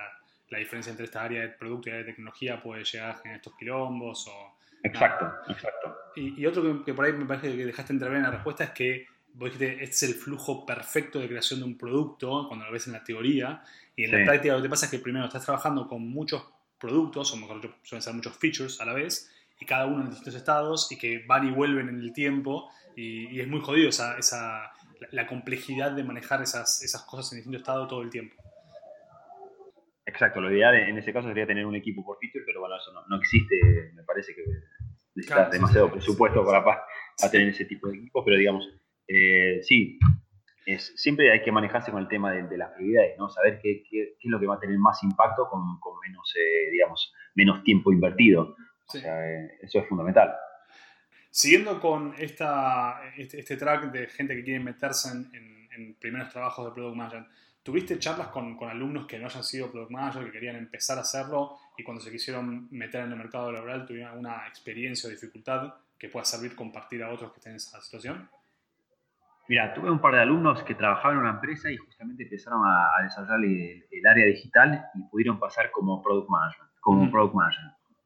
la 0.51 0.59
diferencia 0.59 0.91
entre 0.91 1.07
esta 1.07 1.23
área 1.23 1.41
de 1.41 1.49
producto 1.49 1.89
y 1.89 1.93
área 1.93 2.05
de 2.05 2.13
tecnología 2.13 2.63
puede 2.63 2.85
llegar 2.85 3.11
a 3.11 3.15
generar 3.15 3.37
estos 3.37 3.57
quilombos 3.57 4.29
o... 4.29 4.60
Exacto, 4.83 5.33
exacto. 5.49 5.97
Y, 6.17 6.41
y 6.41 6.47
otro 6.47 6.85
que, 6.85 6.95
por 6.95 7.05
ahí 7.05 7.13
me 7.13 7.27
parece 7.27 7.57
que 7.57 7.65
dejaste 7.65 7.93
entrever 7.93 8.17
en 8.17 8.25
la 8.25 8.31
respuesta 8.31 8.65
es 8.65 8.71
que 8.71 9.07
vos 9.35 9.53
dijiste, 9.53 9.85
este 9.85 9.95
es 9.95 10.03
el 10.03 10.15
flujo 10.15 10.67
perfecto 10.67 11.21
de 11.21 11.29
creación 11.29 11.61
de 11.61 11.67
un 11.67 11.79
producto 11.79 12.47
cuando 12.49 12.67
lo 12.67 12.73
ves 12.73 12.87
en 12.87 12.95
la 12.95 13.05
teoría 13.05 13.63
y 13.95 14.05
en 14.05 14.13
la 14.13 14.25
práctica 14.25 14.55
lo 14.55 14.61
que 14.61 14.65
te 14.65 14.71
pasa 14.71 14.87
es 14.87 14.91
que 14.91 14.99
primero 14.99 15.27
estás 15.27 15.45
trabajando 15.45 15.87
con 15.87 16.09
muchos 16.09 16.43
productos, 16.81 17.33
o 17.33 17.37
mejor 17.37 17.61
dicho, 17.61 17.75
suelen 17.83 18.03
ser 18.03 18.15
muchos 18.15 18.37
features 18.39 18.81
a 18.81 18.87
la 18.87 18.95
vez, 18.95 19.31
y 19.61 19.67
cada 19.67 19.87
uno 19.87 20.03
en 20.03 20.09
distintos 20.09 20.35
estados, 20.35 20.91
y 20.91 20.97
que 20.97 21.23
van 21.27 21.47
y 21.47 21.51
vuelven 21.53 21.89
en 21.89 22.01
el 22.01 22.13
tiempo, 22.13 22.71
y, 22.97 23.39
es 23.39 23.47
muy 23.47 23.61
jodido 23.61 23.91
esa, 23.91 24.19
esa 24.19 24.73
la, 25.11 25.27
complejidad 25.27 25.93
de 25.93 26.03
manejar 26.03 26.43
esas, 26.43 26.83
esas 26.83 27.03
cosas 27.03 27.33
en 27.33 27.39
distinto 27.39 27.59
estado 27.59 27.87
todo 27.87 28.03
el 28.03 28.11
tiempo. 28.11 28.35
Exacto, 30.07 30.41
lo 30.41 30.51
ideal 30.51 30.75
en 30.75 30.99
ese 30.99 31.13
caso 31.13 31.29
sería 31.29 31.47
tener 31.47 31.67
un 31.67 31.77
equipo 31.77 32.05
por 32.05 32.19
feature, 32.19 32.45
pero 32.45 32.61
bueno, 32.61 32.77
eso 32.77 32.91
no, 33.07 33.17
existe, 33.19 33.93
me 33.95 34.03
parece 34.03 34.35
que 34.35 34.43
necesitas 35.15 35.51
demasiado 35.51 35.91
presupuesto 35.91 36.45
para, 36.45 36.65
para, 36.65 36.83
tener 37.31 37.49
ese 37.49 37.65
tipo 37.65 37.89
de 37.89 37.99
equipo, 37.99 38.25
pero 38.25 38.37
digamos, 38.37 38.69
eh, 39.07 39.61
sí, 39.63 39.99
es, 40.67 40.93
siempre 40.97 41.33
hay 41.33 41.43
que 41.43 41.53
manejarse 41.53 41.91
con 41.91 42.01
el 42.01 42.09
tema 42.09 42.33
de, 42.33 42.57
las 42.57 42.71
prioridades, 42.71 43.19
¿no? 43.19 43.29
Saber 43.29 43.59
qué, 43.63 43.83
qué, 43.89 44.17
es 44.21 44.31
lo 44.31 44.39
que 44.39 44.47
va 44.47 44.57
a 44.57 44.61
tener 44.61 44.79
más 44.79 45.03
impacto 45.03 45.49
con, 45.49 45.81
con 45.81 45.99
menos, 46.01 46.33
eh, 46.37 46.71
digamos, 46.71 47.13
menos 47.35 47.63
tiempo 47.65 47.93
invertido. 47.93 48.57
O 48.87 48.93
sea, 48.93 49.29
eh, 49.29 49.59
eso 49.63 49.79
es 49.79 49.89
fundamental. 49.89 50.35
Siguiendo 51.31 51.81
con 51.81 52.15
esta, 52.19 53.01
este, 53.17 53.39
este, 53.39 53.57
track 53.57 53.93
de 53.93 54.09
gente 54.09 54.35
que 54.35 54.43
quiere 54.43 54.61
meterse 54.61 55.11
en, 55.11 55.31
en, 55.33 55.95
primeros 55.95 56.29
trabajos 56.31 56.67
de 56.67 56.73
Product 56.73 56.97
Manager, 56.97 57.27
¿tuviste 57.63 57.99
charlas 57.99 58.29
con, 58.29 58.57
con, 58.57 58.69
alumnos 58.69 59.07
que 59.07 59.19
no 59.19 59.27
hayan 59.27 59.45
sido 59.45 59.71
Product 59.71 59.93
Manager, 59.93 60.25
que 60.25 60.33
querían 60.33 60.57
empezar 60.57 60.99
a 60.99 61.03
hacerlo 61.03 61.57
y 61.81 61.83
cuando 61.83 62.03
se 62.03 62.11
quisieron 62.11 62.69
meter 62.71 63.05
en 63.05 63.13
el 63.13 63.17
mercado 63.19 63.51
laboral 63.51 63.87
tuvieron 63.87 64.11
alguna 64.11 64.47
experiencia 64.47 65.09
o 65.09 65.11
dificultad 65.11 65.75
que 65.99 66.09
pueda 66.11 66.25
servir 66.25 66.55
compartir 66.55 67.03
a 67.03 67.11
otros 67.11 67.33
que 67.33 67.39
estén 67.39 67.53
en 67.53 67.57
esa 67.57 67.81
situación? 67.81 68.29
Mira, 69.49 69.73
tuve 69.73 69.91
un 69.91 69.99
par 69.99 70.15
de 70.15 70.21
alumnos 70.21 70.63
que 70.63 70.75
trabajaban 70.75 71.17
en 71.17 71.23
una 71.23 71.31
empresa 71.31 71.71
y 71.71 71.77
justamente 71.79 72.25
empezaron 72.25 72.63
a, 72.65 73.03
desarrollar 73.03 73.41
el, 73.43 74.07
área 74.07 74.27
digital 74.27 74.85
y 74.95 75.03
pudieron 75.05 75.41
pasar 75.41 75.71
como 75.71 76.03
product 76.03 76.29
management, 76.29 76.71
como 76.81 77.11
product 77.11 77.35
manager. 77.35 77.65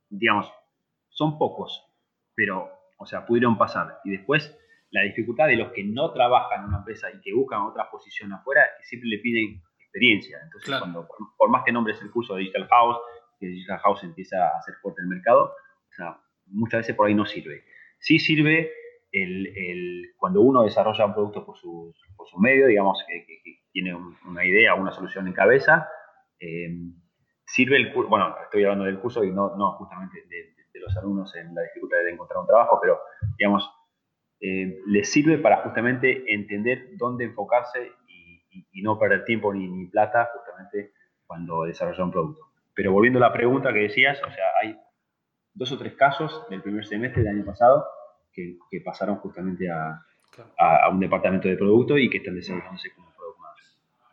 Digamos, 0.09 0.51
son 1.09 1.37
pocos, 1.37 1.85
pero, 2.35 2.71
o 2.97 3.07
sea, 3.07 3.27
pudieron 3.27 3.59
pasar. 3.59 3.99
Y 4.05 4.13
después, 4.13 4.57
la 4.91 5.03
dificultad 5.03 5.49
de 5.49 5.57
los 5.57 5.73
que 5.73 5.85
no 5.85 6.13
trabajan 6.13 6.61
en 6.61 6.69
una 6.69 6.79
empresa 6.79 7.09
y 7.13 7.21
que 7.21 7.35
buscan 7.35 7.63
otra 7.63 7.91
posición 7.91 8.33
afuera 8.33 8.63
que 8.79 8.85
siempre 8.85 9.11
le 9.11 9.19
piden 9.19 9.61
experiencia. 9.81 10.39
Entonces, 10.45 10.79
cuando, 10.79 11.07
por, 11.37 11.51
más 11.51 11.63
que 11.65 11.73
nombres 11.73 12.01
el 12.01 12.11
curso 12.11 12.35
de 12.35 12.41
Digital 12.41 12.69
House, 12.69 12.99
que 13.45 13.51
Digital 13.51 13.79
House 13.79 14.05
empieza 14.05 14.49
a 14.49 14.63
ser 14.63 14.75
fuerte 14.81 15.03
el 15.03 15.09
mercado, 15.09 15.45
o 15.45 15.95
sea, 15.95 16.19
muchas 16.47 16.81
veces 16.81 16.97
por 16.97 17.07
ahí 17.07 17.15
no 17.15 17.27
sirve. 17.27 17.65
Sí 17.99 18.19
sirve 18.19 18.73
el, 19.13 20.13
cuando 20.17 20.41
uno 20.41 20.63
desarrolla 20.63 21.07
un 21.07 21.15
producto 21.15 21.45
por 21.45 21.57
su, 21.57 21.95
por 22.17 22.27
su 22.29 22.39
medio, 22.39 22.67
digamos 22.67 23.05
que, 23.07 23.25
tiene 23.73 23.95
una 23.95 24.45
idea, 24.45 24.75
una 24.75 24.93
solución 24.93 25.27
en 25.27 25.33
cabeza, 25.33 25.89
eh, 26.39 26.71
sirve 27.45 27.77
el 27.77 27.93
curso, 27.93 28.09
bueno, 28.09 28.37
estoy 28.45 28.63
hablando 28.63 28.85
del 28.85 29.01
curso 29.01 29.25
y 29.25 29.33
no, 29.33 29.57
no 29.57 29.73
justamente 29.73 30.23
de, 30.29 30.55
los 30.81 30.97
alumnos 30.99 31.35
en 31.37 31.55
la 31.55 31.63
dificultad 31.63 31.99
de 32.05 32.11
encontrar 32.11 32.41
un 32.41 32.47
trabajo, 32.47 32.79
pero 32.83 32.99
digamos, 33.39 33.71
eh, 34.41 34.81
les 34.87 35.11
sirve 35.11 35.39
para 35.39 35.63
justamente 35.63 36.25
entender 36.33 36.91
dónde 36.99 37.25
enfocarse 37.25 37.93
y, 38.09 38.83
no 38.83 38.99
perder 38.99 39.25
tiempo 39.25 39.55
ni, 39.55 39.67
ni, 39.67 39.87
plata 39.87 40.29
justamente 40.35 40.93
cuando 41.27 41.65
desarrolla 41.65 42.05
un 42.05 42.11
producto. 42.11 42.54
Pero 42.75 42.93
volviendo 42.93 43.19
a 43.19 43.29
la 43.29 43.33
pregunta 43.33 43.73
que 43.73 43.81
decías, 43.81 44.19
o 44.23 44.31
sea, 44.31 44.45
hay 44.63 44.77
dos 45.53 45.71
o 45.73 45.79
tres 45.79 45.95
casos 45.95 46.47
del 46.51 46.63
primer 46.63 46.85
semestre 46.87 47.23
del 47.23 47.37
año 47.37 47.45
pasado 47.45 47.87
que, 48.33 48.59
pasaron 48.85 49.17
justamente 49.17 49.71
a, 49.71 50.05
a, 50.59 50.89
un 50.89 50.99
departamento 50.99 51.49
de 51.49 51.57
producto 51.57 51.97
y 51.97 52.11
que 52.11 52.19
están 52.19 52.35
desarrollándose 52.35 52.93
como 52.93 53.13
product 53.13 53.39
manager. 53.39 53.67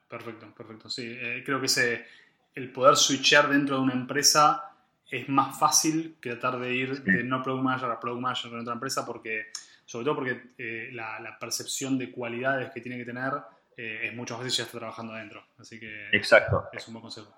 Perfecto, 0.08 0.54
perfecto. 0.56 0.90
Sí, 0.90 1.18
eh, 1.20 1.42
creo 1.44 1.60
que 1.60 1.66
ese, 1.66 2.06
el 2.54 2.72
poder 2.72 2.96
switchar 2.96 3.50
dentro 3.50 3.78
de 3.78 3.82
una 3.82 3.94
empresa 3.94 4.72
es 5.10 5.28
más 5.28 5.60
fácil 5.60 6.18
que 6.22 6.30
tratar 6.36 6.60
de 6.60 6.74
ir 6.74 7.04
de 7.04 7.24
no 7.24 7.42
product 7.44 7.64
manager 7.64 7.92
a 7.92 8.00
product 8.00 8.22
manager 8.22 8.54
en 8.54 8.60
otra 8.60 8.74
empresa 8.74 9.06
porque, 9.06 9.48
sobre 9.86 10.06
todo 10.06 10.16
porque 10.16 10.54
eh, 10.58 10.90
la, 10.94 11.20
la, 11.20 11.38
percepción 11.38 11.98
de 11.98 12.12
cualidades 12.12 12.72
que 12.72 12.80
tiene 12.80 12.98
que 12.98 13.06
tener 13.06 13.34
eh, 13.76 14.08
es 14.08 14.16
mucho 14.16 14.36
más 14.36 14.44
fácil 14.44 14.58
ya 14.58 14.64
está 14.66 14.78
trabajando 14.78 15.14
adentro. 15.14 15.44
Así 15.58 15.80
que 15.80 16.10
Exacto. 16.12 16.70
es 16.72 16.88
un 16.88 16.94
buen 16.94 17.02
consejo. 17.02 17.34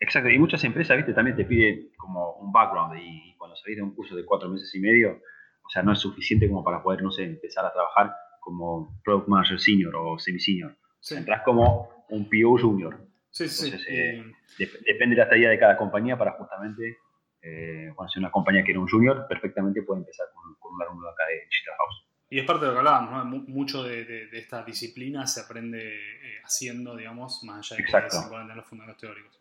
Exacto, 0.00 0.30
y 0.30 0.38
muchas 0.38 0.64
empresas, 0.64 0.96
viste, 0.96 1.12
también 1.12 1.36
te 1.36 1.44
piden 1.44 1.90
como 1.96 2.32
un 2.36 2.50
background 2.50 2.98
y 2.98 3.34
cuando 3.36 3.54
salís 3.56 3.76
de 3.76 3.82
un 3.82 3.94
curso 3.94 4.16
de 4.16 4.24
cuatro 4.24 4.48
meses 4.48 4.74
y 4.74 4.80
medio, 4.80 5.12
o 5.12 5.68
sea, 5.70 5.82
no 5.82 5.92
es 5.92 5.98
suficiente 5.98 6.48
como 6.48 6.64
para 6.64 6.82
poder, 6.82 7.02
no 7.02 7.12
sé, 7.12 7.24
empezar 7.24 7.66
a 7.66 7.72
trabajar 7.72 8.14
como 8.40 8.98
Product 9.04 9.28
Manager 9.28 9.60
Senior 9.60 9.94
o 9.96 10.18
Semi-Senior. 10.18 10.74
Entras 11.10 11.42
como 11.44 12.06
un 12.08 12.28
PO 12.28 12.58
Junior. 12.58 12.98
Sí, 13.30 13.46
sí. 13.48 13.72
Eh, 13.88 14.24
depende 14.58 15.14
de 15.14 15.22
la 15.22 15.28
talla 15.28 15.50
de 15.50 15.58
cada 15.58 15.76
compañía 15.76 16.16
para 16.16 16.32
justamente, 16.32 16.96
eh, 17.42 17.92
cuando 17.94 18.10
sea 18.10 18.20
una 18.20 18.30
compañía 18.30 18.64
que 18.64 18.72
era 18.72 18.80
un 18.80 18.88
Junior, 18.88 19.26
perfectamente 19.28 19.82
puede 19.82 20.00
empezar 20.00 20.26
con, 20.34 20.54
con 20.58 20.74
un 20.74 20.82
alumno 20.82 21.08
acá 21.08 21.24
de 21.26 21.44
Digital 21.44 21.74
House. 21.76 22.06
Y 22.30 22.38
es 22.38 22.46
parte 22.46 22.64
de 22.64 22.68
lo 22.68 22.74
que 22.74 22.78
hablábamos, 22.78 23.26
¿no? 23.26 23.40
Mucho 23.48 23.82
de, 23.82 24.28
esta 24.32 24.64
disciplina 24.64 25.26
se 25.26 25.40
aprende 25.40 25.96
eh, 25.96 26.40
haciendo, 26.44 26.96
digamos, 26.96 27.42
más 27.44 27.72
allá 27.72 27.76
de 27.76 27.84
que 27.84 28.10
se 28.10 28.54
los 28.54 28.66
fundamentos 28.66 29.00
teóricos. 29.00 29.39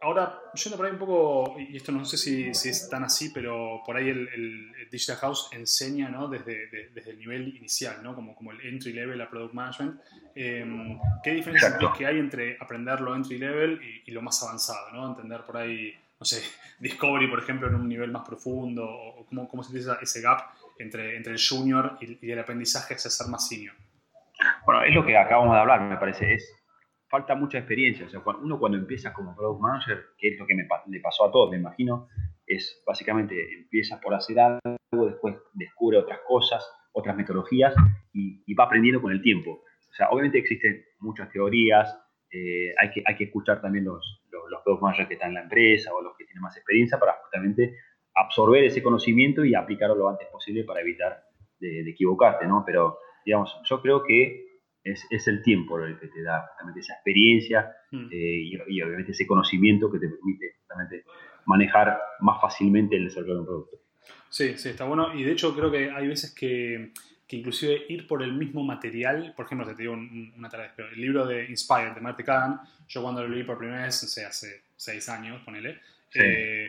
Ahora, 0.00 0.40
yendo 0.54 0.76
por 0.76 0.86
ahí 0.86 0.92
un 0.92 0.98
poco, 0.98 1.56
y 1.58 1.76
esto 1.76 1.90
no 1.90 2.04
sé 2.04 2.16
si, 2.16 2.54
si 2.54 2.68
es 2.68 2.88
tan 2.88 3.02
así, 3.02 3.30
pero 3.30 3.82
por 3.84 3.96
ahí 3.96 4.08
el, 4.08 4.28
el 4.28 4.88
Digital 4.90 5.16
House 5.16 5.48
enseña 5.52 6.08
¿no? 6.08 6.28
desde, 6.28 6.68
desde, 6.94 7.10
el 7.10 7.18
nivel 7.18 7.56
inicial, 7.56 7.96
¿no? 8.02 8.14
como, 8.14 8.36
como 8.36 8.52
el 8.52 8.60
entry 8.60 8.92
level 8.92 9.20
a 9.20 9.28
Product 9.28 9.54
Management. 9.54 10.00
Em, 10.36 10.98
¿Qué 11.22 11.32
diferencia 11.32 11.76
es 11.80 11.98
que 11.98 12.06
hay 12.06 12.18
entre 12.18 12.56
aprender 12.60 13.00
lo 13.00 13.14
entry 13.14 13.38
level 13.38 13.80
y, 14.06 14.10
lo 14.12 14.22
más 14.22 14.40
avanzado? 14.42 14.92
¿no? 14.92 15.08
Entender 15.08 15.42
por 15.44 15.56
ahí, 15.56 15.92
no 16.20 16.24
sé, 16.24 16.42
Discovery, 16.78 17.26
por 17.26 17.40
ejemplo, 17.40 17.66
en 17.66 17.74
un 17.74 17.88
nivel 17.88 18.12
más 18.12 18.26
profundo, 18.26 18.88
o 18.88 19.26
cómo, 19.26 19.48
cómo 19.48 19.64
se 19.64 19.70
utiliza 19.70 19.98
ese 20.00 20.20
gap 20.20 20.42
entre, 20.78 21.16
entre 21.16 21.32
el 21.32 21.40
junior 21.40 21.98
y, 22.00 22.24
y 22.24 22.30
el 22.30 22.38
aprendizaje 22.38 22.94
hacia 22.94 23.10
ser 23.10 23.26
más 23.26 23.48
senior. 23.48 23.74
Bueno, 24.64 24.84
es 24.84 24.94
lo 24.94 25.04
que 25.04 25.16
acabamos 25.16 25.54
de 25.54 25.60
hablar, 25.60 25.80
me 25.80 25.96
parece. 25.96 26.34
Es 26.34 26.57
falta 27.08 27.34
mucha 27.34 27.58
experiencia. 27.58 28.06
O 28.06 28.08
sea, 28.08 28.22
uno 28.40 28.58
cuando 28.58 28.78
empieza 28.78 29.12
como 29.12 29.34
product 29.34 29.60
manager, 29.60 30.04
que 30.16 30.28
es 30.28 30.38
lo 30.38 30.46
que 30.46 30.54
me, 30.54 30.66
le 30.88 31.00
pasó 31.00 31.26
a 31.26 31.32
todos, 31.32 31.50
me 31.50 31.56
imagino, 31.56 32.08
es 32.46 32.82
básicamente 32.86 33.34
empieza 33.54 34.00
por 34.00 34.14
hacer 34.14 34.38
algo, 34.40 35.06
después 35.06 35.36
descubre 35.54 35.98
otras 35.98 36.20
cosas, 36.26 36.66
otras 36.92 37.16
metodologías 37.16 37.74
y, 38.12 38.54
va 38.54 38.64
aprendiendo 38.64 39.00
con 39.00 39.12
el 39.12 39.22
tiempo. 39.22 39.62
O 39.90 39.94
sea, 39.94 40.10
obviamente 40.10 40.38
existen 40.38 40.84
muchas 41.00 41.30
teorías, 41.30 41.96
eh, 42.30 42.74
hay, 42.78 42.90
que, 42.90 43.02
hay 43.06 43.16
que 43.16 43.24
escuchar 43.24 43.60
también 43.60 43.84
los, 43.84 44.22
los, 44.30 44.62
product 44.62 44.82
managers 44.82 45.08
que 45.08 45.14
están 45.14 45.30
en 45.30 45.34
la 45.34 45.42
empresa 45.42 45.94
o 45.94 46.02
los 46.02 46.16
que 46.16 46.24
tienen 46.24 46.42
más 46.42 46.56
experiencia 46.56 46.98
para 46.98 47.14
justamente 47.22 47.76
absorber 48.14 48.64
ese 48.64 48.82
conocimiento 48.82 49.44
y 49.44 49.54
aplicarlo 49.54 49.94
lo 49.94 50.08
antes 50.08 50.28
posible 50.28 50.64
para 50.64 50.80
evitar 50.80 51.22
de, 51.58 51.84
de 51.84 51.90
equivocarte, 51.90 52.46
¿no? 52.46 52.64
Pero, 52.66 52.98
digamos, 53.24 53.56
yo 53.64 53.80
creo 53.80 54.02
que 54.02 54.47
es, 54.84 55.28
el 55.28 55.42
tiempo 55.42 55.78
el 55.78 55.98
que 55.98 56.08
te 56.08 56.22
da 56.22 56.46
justamente 56.48 56.80
esa 56.80 56.94
experiencia 56.94 57.70
mm. 57.90 58.08
eh, 58.10 58.60
y, 58.68 58.80
obviamente 58.82 59.12
ese 59.12 59.26
conocimiento 59.26 59.90
que 59.90 59.98
te 59.98 60.08
permite 60.08 60.54
justamente 60.58 61.04
manejar 61.46 61.98
más 62.20 62.40
fácilmente 62.40 62.96
el 62.96 63.04
desarrollo 63.04 63.34
de 63.34 63.40
un 63.40 63.46
producto. 63.46 63.76
Sí, 64.28 64.56
sí, 64.56 64.70
está 64.70 64.84
bueno. 64.84 65.14
Y 65.14 65.24
de 65.24 65.32
hecho 65.32 65.54
creo 65.54 65.70
que 65.70 65.90
hay 65.90 66.06
veces 66.06 66.34
que, 66.34 66.92
que 67.26 67.36
inclusive 67.36 67.86
ir 67.88 68.06
por 68.06 68.22
el 68.22 68.32
mismo 68.34 68.62
material, 68.62 69.32
por 69.36 69.46
ejemplo, 69.46 69.66
te 69.66 69.74
digo 69.74 69.94
una 69.94 70.48
tarea, 70.48 70.72
pero 70.76 70.88
el 70.88 71.00
libro 71.00 71.26
de 71.26 71.46
Inspired 71.46 71.94
de 71.94 72.00
Marty 72.00 72.22
Kagan, 72.22 72.60
yo 72.86 73.02
cuando 73.02 73.22
lo 73.22 73.28
leí 73.28 73.44
por 73.44 73.58
primera 73.58 73.84
vez, 73.84 74.02
no 74.02 74.08
sé, 74.08 74.24
hace 74.24 74.62
seis 74.76 75.08
años, 75.08 75.42
ponele, 75.42 75.80
eh, 76.14 76.68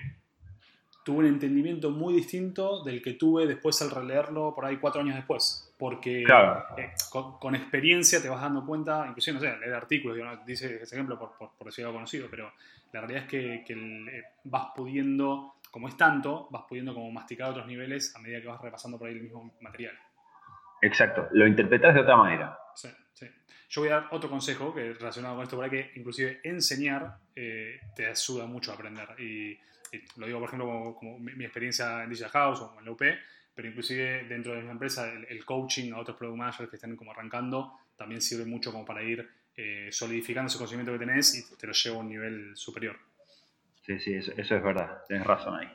tuve 1.03 1.19
un 1.19 1.25
entendimiento 1.27 1.91
muy 1.91 2.13
distinto 2.13 2.83
del 2.83 3.01
que 3.01 3.13
tuve 3.13 3.47
después 3.47 3.81
al 3.81 3.91
releerlo 3.91 4.53
por 4.55 4.65
ahí 4.65 4.77
cuatro 4.77 5.01
años 5.01 5.15
después 5.15 5.68
porque 5.79 6.23
eh, 6.23 6.91
con, 7.09 7.55
experiencia 7.55 8.21
te 8.21 8.27
vas 8.27 8.41
dando 8.41 8.65
cuenta, 8.65 9.05
inclusive, 9.07 9.35
no 9.35 9.39
sé, 9.39 9.57
leer 9.59 9.73
artículos, 9.73 10.17
dice 10.45 10.83
ese 10.83 10.95
ejemplo 10.95 11.17
por, 11.17 11.31
por, 11.37 11.65
decir 11.65 11.85
algo 11.85 11.95
conocido, 11.95 12.27
pero 12.29 12.51
la 12.91 12.99
realidad 12.99 13.23
es 13.23 13.29
que, 13.29 13.63
que 13.65 13.73
eh, 13.73 14.23
vas 14.43 14.67
pudiendo, 14.75 15.55
como 15.71 15.87
es 15.87 15.95
tanto, 15.95 16.49
vas 16.51 16.63
pudiendo 16.67 16.93
como 16.93 17.09
masticar 17.11 17.51
otros 17.51 17.65
niveles 17.65 18.13
a 18.13 18.19
medida 18.19 18.41
que 18.41 18.47
vas 18.47 18.59
repasando 18.59 18.99
por 18.99 19.07
ahí 19.07 19.15
el 19.15 19.21
mismo 19.21 19.55
material. 19.61 19.97
Exacto, 20.81 21.29
lo 21.31 21.47
interpretas 21.47 21.95
de 21.95 22.01
otra 22.01 22.17
manera. 22.17 22.59
Sí, 22.75 22.89
sí. 23.13 23.27
Yo 23.69 23.81
voy 23.81 23.89
a 23.89 24.01
dar 24.01 24.07
otro 24.11 24.29
consejo 24.29 24.75
que 24.75 24.91
relacionado 24.91 25.35
con 25.35 25.43
esto, 25.43 25.55
por 25.55 25.63
ahí 25.63 25.71
que 25.71 25.91
inclusive 25.95 26.41
enseñar 26.43 27.19
eh, 27.33 27.79
te 27.95 28.05
ayuda 28.05 28.45
mucho 28.47 28.71
a 28.71 28.73
aprender. 28.73 29.07
Y, 29.17 29.57
lo 30.17 30.27
digo, 30.27 30.39
por 30.39 30.49
ejemplo, 30.49 30.95
como, 30.99 31.19
mi, 31.19 31.45
experiencia 31.45 32.03
en 32.03 32.09
Digital 32.09 32.31
House 32.31 32.61
o 32.61 32.75
en 32.79 32.85
la 32.85 32.91
UP, 32.91 33.01
pero 33.59 33.67
inclusive 33.67 34.23
dentro 34.23 34.55
de 34.55 34.63
la 34.63 34.71
empresa 34.71 35.11
el, 35.11 35.43
coaching 35.43 35.91
a 35.91 35.99
otros 35.99 36.15
product 36.15 36.37
managers 36.37 36.69
que 36.69 36.77
estén 36.77 36.95
como 36.95 37.11
arrancando 37.11 37.73
también 37.97 38.21
sirve 38.21 38.45
mucho 38.45 38.71
como 38.71 38.85
para 38.85 39.03
ir 39.03 39.29
eh, 39.53 39.89
solidificando 39.91 40.47
ese 40.47 40.57
conocimiento 40.57 40.93
que 40.93 40.99
tenés 40.99 41.35
y 41.35 41.57
te 41.57 41.67
lo 41.67 41.73
lleva 41.73 41.97
a 41.97 41.99
un 41.99 42.07
nivel 42.07 42.55
superior. 42.55 42.95
Sí, 43.85 43.99
sí, 43.99 44.13
eso, 44.13 44.31
es 44.37 44.63
verdad, 44.63 45.03
tienes 45.09 45.27
razón 45.27 45.59
ahí. 45.59 45.67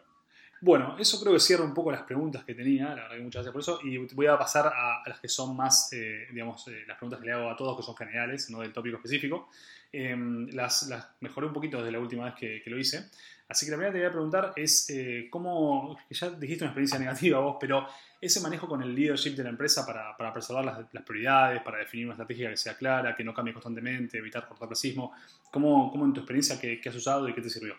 Bueno, 0.62 0.97
eso 0.99 1.20
creo 1.20 1.35
que 1.35 1.40
cierra 1.40 1.62
un 1.62 1.75
poco 1.75 1.92
las 1.92 2.05
preguntas 2.05 2.42
que 2.44 2.55
tenía, 2.55 2.87
la 2.87 3.03
verdad 3.03 3.16
que 3.16 3.23
muchas 3.23 3.44
gracias 3.44 3.53
por 3.53 3.61
eso, 3.61 3.87
y 3.87 3.99
voy 4.14 4.29
a 4.29 4.38
pasar 4.38 4.66
a, 4.68 5.07
las 5.07 5.20
que 5.20 5.29
son 5.29 5.55
más, 5.55 5.92
eh, 5.92 6.27
digamos, 6.33 6.66
eh, 6.68 6.85
las 6.87 6.97
preguntas 6.97 7.20
que 7.20 7.27
le 7.27 7.33
hago 7.35 7.51
a 7.51 7.57
todos, 7.57 7.77
que 7.77 7.83
son 7.83 7.94
generales, 7.94 8.49
no 8.49 8.61
del 8.61 8.73
tópico 8.73 8.97
específico. 8.97 9.51
Em, 9.97 10.49
las, 10.49 10.89
las, 10.89 11.09
mejoré 11.21 11.47
un 11.47 11.53
poquito 11.53 11.79
desde 11.79 11.93
la 11.93 12.01
última 12.01 12.25
vez 12.25 12.35
que, 12.35 12.61
que 12.61 12.69
lo 12.69 12.77
hice. 12.77 13.11
Así 13.49 13.65
que 13.65 13.71
la 13.71 13.77
primera 13.77 13.93
que 13.93 13.99
te 13.99 14.05
voy 14.05 14.09
a 14.09 14.13
preguntar 14.13 14.53
es 14.57 14.91
eh, 14.91 15.29
cómo, 15.31 15.97
ya 16.11 16.31
dijiste 16.31 16.65
una 16.65 16.71
experiencia 16.71 16.99
negativa 16.99 17.39
vos, 17.39 17.59
pero 17.61 17.87
ese 18.21 18.41
manejo 18.41 18.67
con 18.67 18.83
el 18.83 18.93
leadership 18.93 19.37
de 19.37 19.45
la 19.45 19.51
empresa 19.51 19.87
para, 19.87 20.17
para 20.17 20.33
preservar 20.33 20.65
las, 20.65 20.93
las, 20.93 21.05
prioridades, 21.05 21.63
para 21.63 21.79
definir 21.79 22.07
una 22.07 22.15
estrategia 22.15 22.51
que 22.51 22.57
sea 22.57 22.77
clara, 22.77 23.15
que 23.15 23.23
no 23.23 23.33
cambie 23.33 23.55
constantemente, 23.55 24.19
evitar 24.19 24.49
cortoplacismo, 24.49 25.13
¿cómo, 25.53 25.93
cómo 25.93 26.07
en 26.07 26.13
tu 26.13 26.21
experiencia 26.21 26.61
qué, 26.61 26.81
has 26.85 26.97
usado 26.97 27.29
y 27.29 27.35
qué 27.35 27.43
te 27.43 27.51
sirvió? 27.51 27.77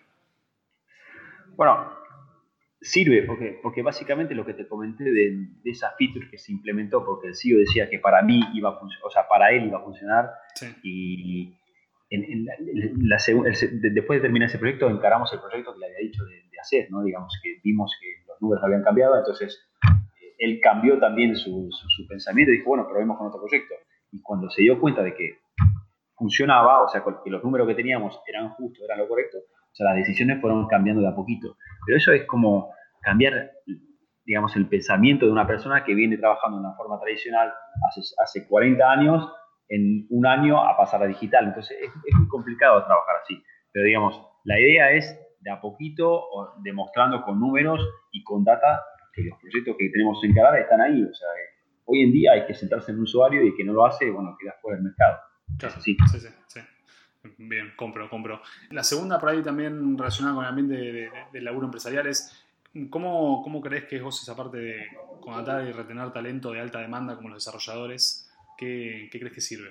Bueno, 1.58 1.90
sirve 2.80 3.24
porque, 3.24 3.60
porque 3.62 3.82
básicamente 3.82 4.34
lo 4.36 4.46
que 4.46 4.54
te 4.54 4.70
comenté 4.70 5.04
de, 5.04 5.48
de 5.62 5.72
esa 5.72 5.92
feature 5.98 6.30
que 6.30 6.38
se 6.38 6.54
implementó, 6.54 7.04
porque 7.04 7.28
el 7.28 7.36
CEO 7.36 7.58
decía 7.58 7.90
que 7.90 8.00
para 8.00 8.22
mí 8.22 8.40
iba 8.54 8.70
a 8.70 8.80
funcionar, 8.80 9.06
o 9.06 9.12
sea, 9.12 9.28
para 9.28 9.52
él 9.52 9.66
iba 9.66 9.80
a 9.80 9.84
funcionar 9.84 10.32
y 10.82 11.58
después 12.10 14.18
de 14.18 14.22
terminar 14.22 14.50
ese 14.50 14.60
proyecto, 14.60 14.90
encaramos 14.90 15.32
el 15.34 15.40
proyecto 15.40 15.74
que 15.74 15.80
le 15.80 15.86
había 15.88 16.00
dicho 16.00 16.24
de, 16.26 16.44
hacer, 16.62 16.88
¿no? 16.90 17.04
Digamos 17.04 17.38
que 17.44 17.60
vimos 17.64 17.92
que 18.02 18.26
los 18.28 18.42
números 18.42 18.64
habían 18.64 18.82
cambiado, 18.82 19.18
entonces 19.18 19.70
eh, 19.84 20.36
él 20.40 20.60
cambió 20.64 20.98
también 20.98 21.36
su, 21.36 21.70
su, 21.70 22.08
pensamiento 22.08 22.52
y 22.52 22.58
dijo, 22.58 22.70
bueno, 22.70 22.88
probemos 22.88 23.18
con 23.18 23.28
otro 23.28 23.40
proyecto. 23.40 23.76
Y 24.12 24.22
cuando 24.22 24.50
se 24.50 24.64
dio 24.64 24.80
cuenta 24.80 25.04
de 25.04 25.14
que 25.14 25.40
funcionaba, 26.16 26.84
o 26.84 26.90
sea, 26.90 27.04
que 27.04 27.30
los 27.30 27.44
números 27.44 27.68
que 27.68 27.76
teníamos 27.76 28.20
eran 28.26 28.50
justos, 28.52 28.84
eran 28.84 29.00
lo 29.00 29.08
correcto, 29.08 29.38
o 29.38 29.76
sea, 29.76 29.88
las 29.88 29.98
decisiones 29.98 30.42
fueron 30.42 30.68
cambiando 30.68 31.02
de 31.02 31.10
a 31.10 31.16
poquito. 31.16 31.58
Pero 31.86 31.98
eso 31.98 32.14
es 32.14 32.26
como 32.26 32.74
cambiar, 33.02 33.52
digamos, 34.26 34.56
el 34.56 34.68
pensamiento 34.68 35.26
de 35.26 35.34
una 35.34 35.46
persona 35.46 35.84
que 35.84 35.94
viene 35.94 36.18
trabajando 36.18 36.58
de 36.58 36.66
una 36.66 36.76
forma 36.76 37.00
tradicional 37.00 37.54
hace, 37.90 38.02
hace 38.24 38.48
40 38.48 38.90
años 38.90 39.30
en 39.70 40.06
un 40.10 40.26
año 40.26 40.66
a 40.66 40.78
pasar 40.78 41.04
a 41.04 41.08
digital. 41.08 41.46
Entonces 41.46 41.78
es, 41.82 42.16
muy 42.16 42.28
complicado 42.28 42.84
trabajar 42.86 43.18
así. 43.24 43.42
Pero 43.72 43.86
digamos, 43.86 44.22
la 44.44 44.60
idea 44.60 44.92
es 44.92 45.20
de 45.40 45.52
a 45.52 45.62
poquito, 45.62 46.24
demostrando 46.64 47.22
con 47.22 47.40
números 47.40 47.88
y 48.12 48.24
con 48.24 48.44
data 48.44 48.82
que 49.14 49.24
los 49.24 49.40
proyectos 49.40 49.76
que 49.78 49.90
tenemos 49.90 50.24
en 50.24 50.32
están 50.32 50.82
ahí. 50.82 51.04
O 51.04 51.14
sea, 51.14 51.28
hoy 51.86 52.02
en 52.02 52.12
día 52.12 52.34
hay 52.34 52.46
que 52.46 52.54
sentarse 52.54 52.92
en 52.92 52.98
un 52.98 53.04
usuario 53.04 53.44
y 53.44 53.56
que 53.56 53.64
no 53.64 53.74
lo 53.74 53.86
hace, 53.86 54.10
bueno, 54.10 54.36
queda 54.40 54.56
fuera 54.62 54.78
del 54.78 54.86
mercado. 54.86 55.20
Claro, 55.58 55.80
sí. 55.80 55.96
sí, 56.12 56.20
sí, 56.20 56.60
Bien, 57.38 57.74
compro, 57.76 58.08
compro. 58.10 58.42
La 58.70 58.84
segunda 58.84 59.20
por 59.20 59.30
ahí 59.30 59.42
también 59.42 59.98
relacionada 59.98 60.36
con 60.36 60.44
el 60.44 60.50
ambiente 60.50 60.76
de, 60.76 61.12
del 61.32 61.44
laburo 61.44 61.66
empresarial 61.66 62.06
es 62.08 62.46
¿cómo, 62.90 63.42
¿cómo 63.44 63.62
crees 63.62 63.86
que 63.86 64.02
vos 64.02 64.22
esa 64.22 64.36
parte 64.36 64.58
de 64.58 64.88
contratar 65.22 65.66
y 65.66 65.72
retener 65.72 66.12
talento 66.12 66.52
de 66.52 66.60
alta 66.60 66.80
demanda 66.80 67.16
como 67.16 67.30
los 67.30 67.44
desarrolladores? 67.44 68.25
¿Qué, 68.58 69.10
crees 69.12 69.34
que 69.34 69.42
sirve? 69.42 69.70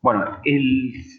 Bueno, 0.00 0.40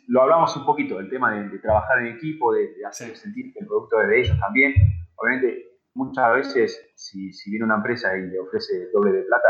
lo 0.07 0.21
hablamos 0.21 0.55
un 0.57 0.65
poquito, 0.65 0.99
el 0.99 1.09
tema 1.09 1.33
de, 1.33 1.57
trabajar 1.59 1.99
en 1.99 2.15
equipo, 2.15 2.53
de, 2.53 2.73
hacer 2.85 3.15
sentir 3.15 3.53
que 3.53 3.59
el 3.59 3.67
producto 3.67 4.01
es 4.01 4.09
de 4.09 4.21
ellos 4.21 4.39
también. 4.39 4.73
Obviamente, 5.15 5.79
muchas 5.93 6.33
veces, 6.33 6.91
si, 6.95 7.31
viene 7.49 7.65
una 7.65 7.75
empresa 7.75 8.15
y 8.17 8.27
le 8.27 8.39
ofrece 8.39 8.89
doble 8.91 9.13
de 9.13 9.23
plata, 9.23 9.49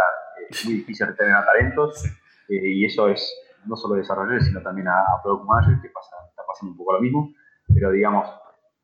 es 0.49 0.65
muy 0.65 0.73
difícil 0.77 1.07
retener 1.07 1.35
a 1.35 1.45
talentos. 1.45 2.05
Eh, 2.49 2.73
y 2.73 2.85
eso 2.85 3.09
es 3.09 3.33
no 3.65 3.75
solo 3.75 3.95
desarrolladores, 3.95 4.45
sino 4.45 4.61
también 4.61 4.87
a, 4.87 5.03
product 5.23 5.45
managers, 5.47 5.81
que 5.81 5.89
pasa, 5.89 6.15
está 6.29 6.43
pasando 6.45 6.73
un 6.73 6.77
poco 6.77 6.93
lo 6.93 7.01
mismo. 7.01 7.33
Pero 7.73 7.91
digamos, 7.91 8.29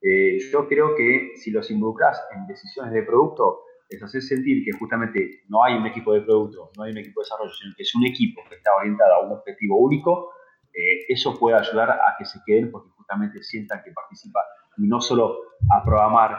eh, 0.01 0.39
yo 0.51 0.67
creo 0.67 0.95
que 0.95 1.33
si 1.35 1.51
los 1.51 1.69
involucras 1.69 2.25
en 2.33 2.47
decisiones 2.47 2.93
de 2.93 3.03
producto, 3.03 3.65
es 3.89 4.03
hacer 4.03 4.21
sentir 4.21 4.63
que 4.63 4.71
justamente 4.77 5.41
no 5.47 5.63
hay 5.63 5.75
un 5.75 5.85
equipo 5.87 6.13
de 6.13 6.21
producto, 6.21 6.71
no 6.77 6.83
hay 6.83 6.91
un 6.91 6.99
equipo 6.99 7.21
de 7.21 7.25
desarrollo, 7.25 7.51
sino 7.51 7.73
que 7.75 7.83
es 7.83 7.95
un 7.95 8.05
equipo 8.05 8.41
que 8.47 8.55
está 8.55 8.75
orientado 8.75 9.13
a 9.15 9.25
un 9.25 9.31
objetivo 9.33 9.77
único, 9.77 10.31
eh, 10.73 11.05
eso 11.09 11.37
puede 11.39 11.57
ayudar 11.57 11.89
a 11.89 12.15
que 12.17 12.25
se 12.25 12.39
queden 12.45 12.71
porque 12.71 12.89
justamente 12.91 13.41
sientan 13.41 13.81
que 13.83 13.91
participan 13.91 14.43
y 14.77 14.87
no 14.87 15.01
solo 15.01 15.39
a 15.75 15.83
programar 15.83 16.37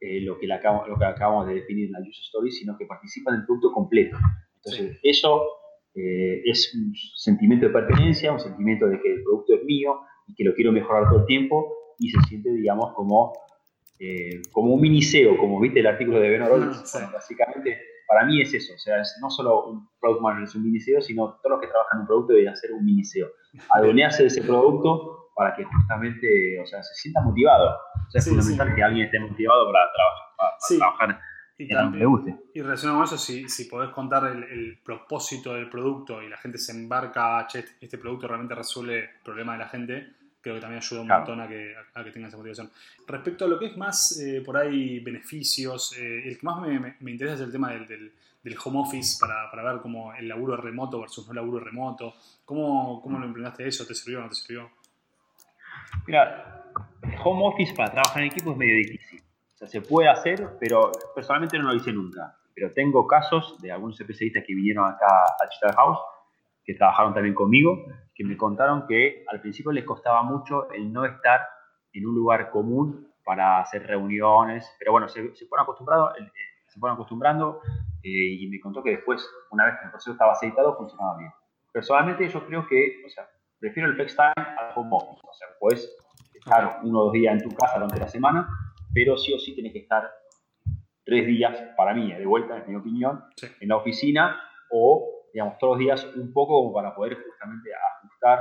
eh, 0.00 0.20
lo, 0.20 0.38
que 0.38 0.46
lo 0.46 0.98
que 0.98 1.04
acabamos 1.04 1.46
de 1.46 1.54
definir 1.54 1.86
en 1.86 1.92
la 1.92 2.00
user 2.00 2.22
story, 2.24 2.50
sino 2.50 2.76
que 2.76 2.86
participan 2.86 3.34
en 3.34 3.40
el 3.40 3.46
producto 3.46 3.72
completo. 3.72 4.16
Entonces, 4.56 4.98
eso 5.02 5.42
eh, 5.94 6.42
es 6.44 6.74
un 6.74 6.92
sentimiento 7.16 7.66
de 7.66 7.72
pertenencia, 7.72 8.32
un 8.32 8.40
sentimiento 8.40 8.86
de 8.86 9.00
que 9.00 9.14
el 9.14 9.22
producto 9.22 9.54
es 9.54 9.64
mío 9.64 10.00
y 10.26 10.34
que 10.34 10.44
lo 10.44 10.54
quiero 10.54 10.72
mejorar 10.72 11.08
todo 11.08 11.20
el 11.20 11.26
tiempo 11.26 11.94
y 11.98 12.10
se 12.10 12.20
siente, 12.28 12.52
digamos, 12.52 12.92
como 12.94 13.32
eh, 13.98 14.42
como 14.52 14.74
un 14.74 14.80
miniseo, 14.80 15.36
como 15.36 15.60
viste 15.60 15.80
el 15.80 15.86
artículo 15.86 16.20
de 16.20 16.30
Ben 16.30 16.42
ah, 16.42 17.10
básicamente 17.12 17.78
para 18.08 18.24
mí 18.24 18.40
es 18.40 18.54
eso, 18.54 18.72
o 18.74 18.78
sea, 18.78 19.02
no 19.20 19.28
solo 19.28 19.66
un 19.66 19.86
product 20.00 20.22
manager 20.22 20.48
es 20.48 20.54
un 20.54 20.64
miniseo, 20.64 21.02
sino 21.02 21.38
todos 21.42 21.50
los 21.50 21.60
que 21.60 21.66
trabajan 21.66 21.98
en 21.98 22.00
un 22.00 22.06
producto 22.06 22.32
deben 22.32 22.48
hacer 22.48 22.72
un 22.72 22.82
miniseo, 22.84 23.28
adueñarse 23.74 24.22
de 24.22 24.28
ese 24.28 24.42
producto 24.42 25.28
para 25.36 25.54
que 25.54 25.62
justamente, 25.64 26.58
o 26.60 26.66
sea, 26.66 26.82
se 26.82 26.94
sienta 26.94 27.20
motivado. 27.20 27.70
O 27.70 28.10
sea, 28.10 28.18
es 28.18 28.28
fundamental 28.28 28.74
que 28.74 28.82
alguien 28.82 29.06
esté 29.06 29.20
motivado 29.20 29.70
para, 29.70 29.84
trabajar 30.68 31.20
y 31.58 31.68
también, 31.68 32.00
le 32.00 32.06
guste. 32.06 32.36
Y 32.54 32.62
relacionado 32.62 32.98
con 32.98 33.04
eso, 33.04 33.18
si, 33.18 33.48
si 33.48 33.66
podés 33.66 33.90
contar 33.90 34.24
el, 34.24 34.80
propósito 34.82 35.54
del 35.54 35.68
producto 35.68 36.22
y 36.22 36.28
la 36.28 36.38
gente 36.38 36.58
se 36.58 36.72
embarca, 36.72 37.46
che, 37.46 37.64
este 37.80 37.98
producto 37.98 38.26
realmente 38.26 38.54
resuelve 38.54 38.98
el 39.00 39.08
problema 39.22 39.52
de 39.52 39.58
la 39.58 39.68
gente, 39.68 40.08
creo 40.40 40.54
que 40.54 40.60
también 40.60 40.82
ayuda 40.82 41.00
un 41.02 41.08
montón 41.08 41.40
a 41.40 41.48
que, 41.48 41.74
a, 41.94 42.04
que 42.04 42.10
tengan 42.10 42.28
esa 42.28 42.36
motivación. 42.36 42.70
Respecto 43.06 43.44
a 43.44 43.48
lo 43.48 43.58
que 43.58 43.66
es 43.66 43.76
más 43.76 44.18
eh, 44.20 44.42
por 44.44 44.56
ahí 44.56 45.00
beneficios, 45.00 45.96
eh, 45.98 46.28
el 46.28 46.38
que 46.38 46.46
más 46.46 46.60
me, 46.60 46.96
me, 47.00 47.10
interesa 47.10 47.34
es 47.34 47.40
el 47.40 47.52
tema 47.52 47.72
del, 47.72 47.86
del, 47.86 48.56
home 48.64 48.80
office 48.80 49.18
para, 49.20 49.50
para, 49.50 49.62
ver 49.62 49.82
cómo 49.82 50.14
el 50.14 50.26
laburo 50.26 50.56
remoto 50.56 51.00
versus 51.00 51.26
no 51.28 51.34
laburo 51.34 51.60
remoto. 51.60 52.14
¿Cómo, 52.44 53.02
cómo 53.02 53.18
lo 53.18 53.26
implementaste 53.26 53.68
eso? 53.68 53.86
¿Te 53.86 53.94
sirvió 53.94 54.20
o 54.20 54.22
no 54.22 54.28
te 54.28 54.36
sirvió? 54.36 54.70
Mira, 56.06 56.64
home 57.22 57.46
office 57.46 57.74
para 57.74 57.90
trabajar 57.90 58.22
en 58.22 58.28
equipo 58.28 58.52
es 58.52 58.56
medio 58.56 58.76
difícil. 58.76 59.20
O 59.54 59.58
sea, 59.58 59.68
se 59.68 59.82
puede 59.82 60.08
hacer, 60.08 60.56
pero 60.60 60.92
personalmente 61.14 61.58
no 61.58 61.64
lo 61.64 61.74
hice 61.74 61.92
nunca. 61.92 62.36
Pero 62.54 62.72
tengo 62.72 63.06
casos 63.06 63.60
de 63.60 63.70
algunos 63.70 64.00
especialistas 64.00 64.44
que 64.46 64.54
vinieron 64.54 64.86
acá 64.86 65.06
a 65.06 65.46
Digital 65.46 65.74
House, 65.74 65.98
que 66.64 66.74
trabajaron 66.74 67.12
también 67.12 67.34
conmigo, 67.34 67.84
que 68.18 68.24
me 68.24 68.36
contaron 68.36 68.84
que 68.88 69.24
al 69.28 69.40
principio 69.40 69.70
les 69.70 69.84
costaba 69.84 70.24
mucho 70.24 70.68
el 70.72 70.92
no 70.92 71.04
estar 71.04 71.40
en 71.92 72.04
un 72.04 72.16
lugar 72.16 72.50
común 72.50 73.14
para 73.24 73.60
hacer 73.60 73.86
reuniones, 73.86 74.68
pero 74.76 74.90
bueno, 74.90 75.06
se, 75.06 75.36
se 75.36 75.46
fueron 75.46 75.62
acostumbrando, 75.62 76.10
eh, 76.16 76.28
se 76.66 76.80
fueron 76.80 76.96
acostumbrando 76.96 77.60
eh, 78.02 78.08
y 78.40 78.48
me 78.48 78.58
contó 78.58 78.82
que 78.82 78.90
después, 78.90 79.24
una 79.52 79.66
vez 79.66 79.74
que 79.78 79.84
el 79.84 79.90
proceso 79.92 80.12
estaba 80.12 80.32
aceitado, 80.32 80.76
funcionaba 80.76 81.16
bien. 81.16 81.30
Personalmente 81.72 82.28
yo 82.28 82.44
creo 82.44 82.66
que, 82.66 83.04
o 83.06 83.08
sea, 83.08 83.28
prefiero 83.60 83.88
el 83.88 83.94
FlexTime 83.94 84.32
al 84.36 84.72
home 84.74 84.90
office, 84.90 85.20
o 85.22 85.34
sea, 85.34 85.48
puedes 85.60 85.96
estar 86.34 86.80
uno 86.82 86.98
o 86.98 87.04
dos 87.04 87.12
días 87.12 87.40
en 87.40 87.48
tu 87.48 87.54
casa 87.54 87.74
durante 87.74 88.00
la 88.00 88.08
semana, 88.08 88.48
pero 88.92 89.16
sí 89.16 89.32
o 89.32 89.38
sí 89.38 89.54
tenés 89.54 89.72
que 89.72 89.80
estar 89.80 90.10
tres 91.04 91.24
días, 91.24 91.56
para 91.76 91.94
mí, 91.94 92.12
de 92.12 92.26
vuelta, 92.26 92.56
en 92.56 92.68
mi 92.68 92.74
opinión, 92.74 93.22
en 93.60 93.68
la 93.68 93.76
oficina 93.76 94.40
o, 94.72 95.17
digamos, 95.38 95.56
todos 95.58 95.74
los 95.74 95.78
días 95.78 96.04
un 96.16 96.32
poco 96.32 96.72
para 96.72 96.92
poder 96.96 97.16
justamente 97.24 97.70
ajustar 98.02 98.40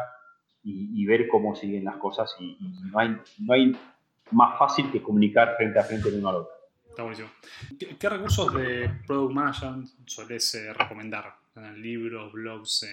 y, 0.64 1.06
ver 1.06 1.28
cómo 1.30 1.56
siguen 1.56 1.86
las 1.86 1.96
cosas 1.98 2.36
y, 2.40 2.58
no, 2.92 2.98
hay, 3.00 3.16
no 3.40 3.54
hay 3.54 3.78
más 4.32 4.58
fácil 4.58 4.92
que 4.92 5.02
comunicar 5.02 5.56
frente 5.56 5.78
a 5.78 5.84
frente 5.84 6.10
de 6.10 6.18
uno 6.18 6.30
al 6.30 6.36
otro. 6.38 6.54
Está 6.90 7.04
buenísimo. 7.04 7.30
¿Qué, 7.78 8.10
recursos 8.10 8.52
de 8.56 8.90
Product 9.06 9.34
Management 9.34 9.88
sueles 10.06 10.56
eh, 10.56 10.74
recomendar? 10.74 11.36
¿En 11.56 11.80
libros, 11.82 12.34
blogs, 12.34 12.86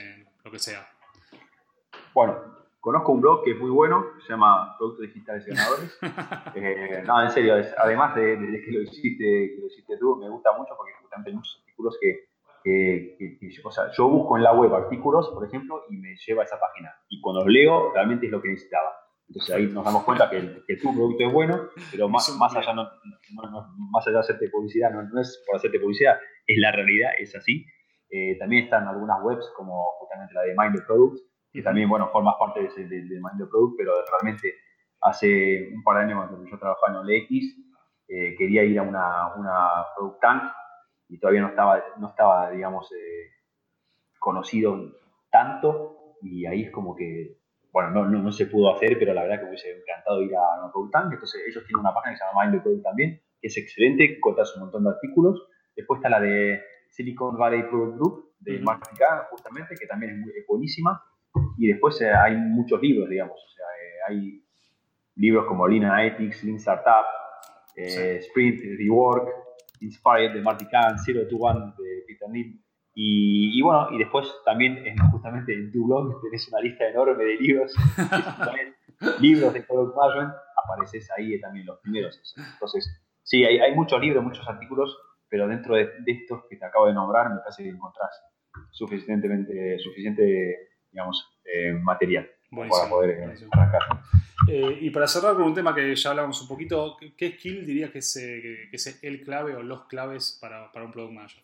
lo 0.44 0.50
que 0.50 0.58
sea? 0.58 0.86
Bueno, 2.12 2.64
Conozco 2.84 3.12
un 3.12 3.22
blog 3.22 3.42
que 3.42 3.52
es 3.52 3.58
muy 3.58 3.70
bueno, 3.70 4.04
se 4.26 4.34
llama 4.34 4.76
Productos 4.76 5.06
Digitales 5.06 5.46
Ganadores. 5.46 5.98
eh, 6.54 7.02
no, 7.06 7.22
en 7.22 7.30
serio, 7.30 7.54
además 7.78 8.14
de, 8.14 8.36
que, 8.62 8.72
lo 8.72 8.82
hiciste, 8.82 9.24
que 9.24 9.56
lo 9.58 9.68
hiciste 9.68 9.96
tú, 9.96 10.16
me 10.16 10.28
gusta 10.28 10.50
mucho 10.52 10.74
porque 10.76 10.92
justamente 11.00 11.30
hay 11.30 11.36
muchos 11.36 11.58
artículos 11.60 11.96
que, 11.98 12.28
que, 12.64 13.38
o 13.62 13.70
sea, 13.70 13.90
yo 13.92 14.08
busco 14.08 14.38
en 14.38 14.42
la 14.42 14.54
web 14.54 14.74
artículos, 14.74 15.28
por 15.28 15.46
ejemplo, 15.46 15.82
y 15.90 15.98
me 15.98 16.16
lleva 16.16 16.42
a 16.42 16.46
esa 16.46 16.58
página. 16.58 16.94
Y 17.10 17.20
cuando 17.20 17.42
los 17.42 17.52
leo, 17.52 17.92
realmente 17.92 18.26
es 18.26 18.32
lo 18.32 18.40
que 18.40 18.48
necesitaba. 18.48 18.90
Entonces 19.28 19.54
ahí 19.54 19.66
nos 19.66 19.84
damos 19.84 20.04
cuenta 20.04 20.30
que, 20.30 20.62
que 20.66 20.76
tu 20.76 20.94
producto 20.94 21.26
es 21.26 21.32
bueno, 21.32 21.68
pero 21.90 22.08
más, 22.08 22.34
más, 22.38 22.56
allá, 22.56 22.72
no, 22.72 22.88
más 23.90 24.06
allá 24.06 24.16
de 24.16 24.20
hacerte 24.20 24.48
publicidad, 24.48 24.90
no, 24.90 25.20
es 25.20 25.42
por 25.46 25.56
hacerte 25.56 25.78
publicidad, 25.78 26.18
es 26.46 26.58
la 26.58 26.72
realidad, 26.72 27.10
es 27.18 27.36
así. 27.36 27.66
Eh, 28.08 28.38
también 28.38 28.64
están 28.64 28.86
algunas 28.88 29.22
webs 29.22 29.50
como 29.56 29.92
justamente 29.98 30.34
la 30.34 30.42
de 30.42 30.54
Mind 30.56 30.76
the 30.76 30.82
Product, 30.86 31.18
que 31.52 31.62
también, 31.62 31.88
bueno, 31.88 32.08
formas 32.12 32.36
parte 32.38 32.60
de, 32.62 32.88
de, 32.88 33.02
de 33.02 33.46
Product, 33.50 33.76
pero 33.76 33.92
realmente 34.10 34.54
hace 35.02 35.70
un 35.74 35.82
par 35.82 35.98
de 35.98 36.04
años 36.04 36.26
cuando 36.28 36.50
yo 36.50 36.58
trabajaba 36.58 36.92
en 36.92 36.96
OLX, 36.96 37.30
eh, 38.08 38.34
quería 38.36 38.64
ir 38.64 38.78
a 38.78 38.82
una, 38.82 39.34
una 39.36 39.68
Product 39.96 40.20
Tank 40.20 40.42
y 41.08 41.18
todavía 41.18 41.42
no 41.42 41.48
estaba, 41.48 41.82
no 41.98 42.08
estaba 42.08 42.50
digamos, 42.50 42.90
eh, 42.92 43.30
conocido 44.18 44.76
tanto 45.30 46.16
y 46.22 46.46
ahí 46.46 46.64
es 46.64 46.70
como 46.70 46.94
que, 46.96 47.38
bueno, 47.72 47.90
no, 47.90 48.04
no, 48.06 48.32
se 48.32 48.46
pudo 48.46 48.74
hacer, 48.74 48.98
pero 48.98 49.12
la 49.12 49.22
verdad 49.22 49.38
que 49.38 49.42
me 49.42 49.48
hubiese 49.50 49.76
encantado 49.76 50.22
ir 50.22 50.32
a 50.36 50.72
Product 50.72 50.92
Tank, 50.92 51.12
entonces 51.12 51.42
ellos 51.46 51.64
tienen 51.66 51.80
una 51.80 51.92
página 51.92 52.12
que 52.12 52.18
se 52.18 52.24
llama 52.24 52.44
Mind 52.44 52.54
the 52.54 52.62
Product 52.62 52.84
también, 52.84 53.20
que 53.40 53.48
es 53.48 53.56
excelente, 53.58 54.20
contas 54.20 54.54
un 54.56 54.62
montón 54.62 54.84
de 54.84 54.90
artículos, 54.90 55.48
después 55.76 55.98
está 55.98 56.08
la 56.08 56.20
de 56.20 56.62
Silicon 56.88 57.36
Valley 57.36 57.64
Product 57.64 57.96
Group, 57.96 58.34
de 58.40 58.62
uh 58.62 59.30
justamente, 59.30 59.74
que 59.78 59.86
también 59.86 60.12
es, 60.12 60.18
muy, 60.18 60.30
es 60.30 60.46
buenísima, 60.46 61.02
y 61.58 61.68
después 61.68 62.00
eh, 62.00 62.12
hay 62.12 62.36
muchos 62.36 62.80
libros, 62.80 63.08
digamos. 63.08 63.36
O 63.36 63.50
sea, 63.50 63.66
eh, 63.66 63.98
hay 64.08 64.44
libros 65.16 65.46
como 65.46 65.66
Lean 65.66 65.84
Analytics, 65.84 66.44
Lean 66.44 66.56
Startup, 66.56 67.06
eh, 67.76 68.18
Sprint, 68.20 68.60
Rework, 68.78 69.28
Inspired 69.80 70.32
de 70.32 70.40
Marty 70.40 70.66
Kahn, 70.66 70.98
Zero 70.98 71.26
to 71.28 71.36
One 71.36 71.72
de 71.78 72.04
Peter 72.06 72.28
Neal. 72.28 72.60
Y, 72.96 73.60
bueno, 73.60 73.88
y 73.90 73.98
después 73.98 74.32
también 74.44 74.84
justamente 75.10 75.52
en 75.52 75.72
tu 75.72 75.86
blog 75.86 76.20
tenés 76.22 76.48
una 76.48 76.60
lista 76.60 76.88
enorme 76.88 77.24
de 77.24 77.36
libros, 77.36 77.74
libros 79.20 79.52
de 79.52 79.62
Product 79.62 79.96
Management, 79.96 80.34
apareces 80.64 81.10
ahí 81.16 81.40
también 81.40 81.66
los 81.66 81.80
primeros. 81.80 82.20
Entonces, 82.36 82.88
sí, 83.22 83.44
hay, 83.44 83.58
hay 83.58 83.74
muchos 83.74 84.00
libros, 84.00 84.22
muchos 84.22 84.48
artículos, 84.48 84.96
pero 85.28 85.48
dentro 85.48 85.74
de, 85.74 85.86
de, 85.86 86.12
estos 86.12 86.44
que 86.48 86.56
te 86.56 86.64
acabo 86.64 86.86
de 86.86 86.94
nombrar 86.94 87.30
me 87.30 87.40
parece 87.40 87.64
que 87.64 87.70
encontrás 87.70 88.10
suficientemente, 88.70 89.78
suficiente 89.80 90.68
digamos, 90.92 91.40
eh, 91.44 91.72
material 91.72 92.30
para 92.54 92.88
poder 92.88 93.10
eh, 93.10 93.46
arrancar. 93.50 93.82
Eh, 94.48 94.78
y 94.82 94.90
para 94.90 95.06
cerrar 95.06 95.34
con 95.34 95.44
un 95.44 95.54
tema 95.54 95.74
que 95.74 95.94
ya 95.94 96.10
hablamos 96.10 96.40
un 96.42 96.48
poquito, 96.48 96.96
¿qué 97.16 97.32
skill 97.32 97.64
dirías 97.64 97.90
que 97.90 97.98
es, 97.98 98.14
que 98.14 98.76
es 98.76 98.98
el 99.02 99.22
clave 99.22 99.56
o 99.56 99.62
los 99.62 99.84
claves 99.84 100.38
para, 100.40 100.70
para 100.72 100.84
un 100.84 100.92
product 100.92 101.14
manager? 101.14 101.42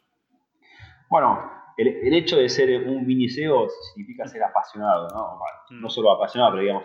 Bueno, 1.09 1.51
el, 1.77 1.89
el, 1.89 2.15
hecho 2.15 2.37
de 2.37 2.49
ser 2.49 2.87
un 2.89 3.07
mini 3.07 3.29
SEO 3.29 3.69
significa 3.93 4.29
ser 4.29 4.43
apasionado, 4.43 5.09
¿no? 5.09 5.41
no 5.71 5.87
mm. 5.87 5.91
solo 5.91 6.13
apasionado, 6.13 6.53
pero 6.53 6.63
digamos, 6.63 6.85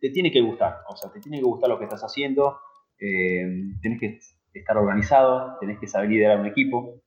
te, 0.00 0.10
tiene 0.10 0.30
que 0.32 0.40
gustar, 0.40 0.78
o 0.88 0.96
sea, 0.96 1.10
te 1.10 1.20
tiene 1.20 1.38
que 1.38 1.44
gustar 1.44 1.68
lo 1.68 1.78
que 1.78 1.84
estás 1.84 2.02
haciendo, 2.02 2.58
eh, 2.98 3.46
tienes 3.80 4.00
que 4.00 4.18
estar 4.54 4.76
organizado, 4.76 5.56
tenés 5.60 5.78
que 5.78 5.86
saber 5.86 6.08
liderar 6.08 6.40
un 6.40 6.46
equipo, 6.46 7.02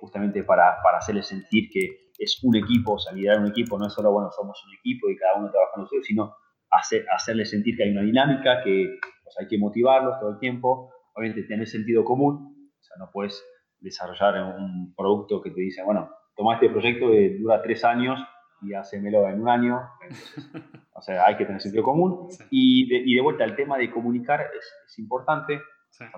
justamente 0.00 0.42
para, 0.42 0.82
para 0.82 0.98
hacerle 0.98 1.22
sentir 1.22 1.70
que 1.70 2.10
es 2.22 2.38
un 2.42 2.56
equipo, 2.56 2.94
o 2.94 2.98
sea, 2.98 3.12
liderar 3.12 3.40
un 3.40 3.48
equipo 3.48 3.78
no 3.78 3.86
es 3.86 3.92
solo, 3.92 4.12
bueno, 4.12 4.30
somos 4.30 4.62
un 4.66 4.74
equipo 4.74 5.08
y 5.08 5.16
cada 5.16 5.38
uno 5.38 5.50
trabaja 5.50 5.72
en 5.76 5.82
lo 5.82 5.88
suyo, 5.88 6.02
sino 6.02 6.36
hacer, 6.70 7.04
hacerle 7.14 7.44
sentir 7.44 7.76
que 7.76 7.84
hay 7.84 7.90
una 7.90 8.02
dinámica, 8.02 8.62
que 8.62 8.98
hay 9.38 9.46
que 9.48 9.58
motivarlos 9.58 10.18
todo 10.20 10.30
el 10.30 10.38
tiempo, 10.38 10.92
obviamente 11.14 11.42
tener 11.44 11.66
sentido 11.66 12.04
común, 12.04 12.70
o 12.80 12.84
sea, 12.84 12.96
no 12.98 13.10
puedes 13.12 13.44
desarrollar 13.80 14.56
un 14.56 14.94
producto 14.94 15.42
que 15.42 15.50
te 15.50 15.60
dice, 15.60 15.82
bueno, 15.82 16.10
toma 16.36 16.54
este 16.54 16.70
proyecto 16.70 17.10
que 17.10 17.38
dura 17.38 17.62
tres 17.62 17.84
años 17.84 18.18
y 18.62 18.74
hacémelo 18.74 19.28
en 19.28 19.40
un 19.40 19.48
año, 19.48 19.80
o 20.94 21.02
sea, 21.02 21.26
hay 21.26 21.36
que 21.36 21.44
tener 21.44 21.60
sentido 21.60 21.82
común. 21.82 22.28
Y, 22.50 22.88
de, 22.88 23.02
y, 23.04 23.14
de, 23.14 23.20
vuelta, 23.20 23.44
el 23.44 23.56
tema 23.56 23.76
de 23.76 23.90
comunicar 23.90 24.40
es, 24.56 24.98
importante, 24.98 25.60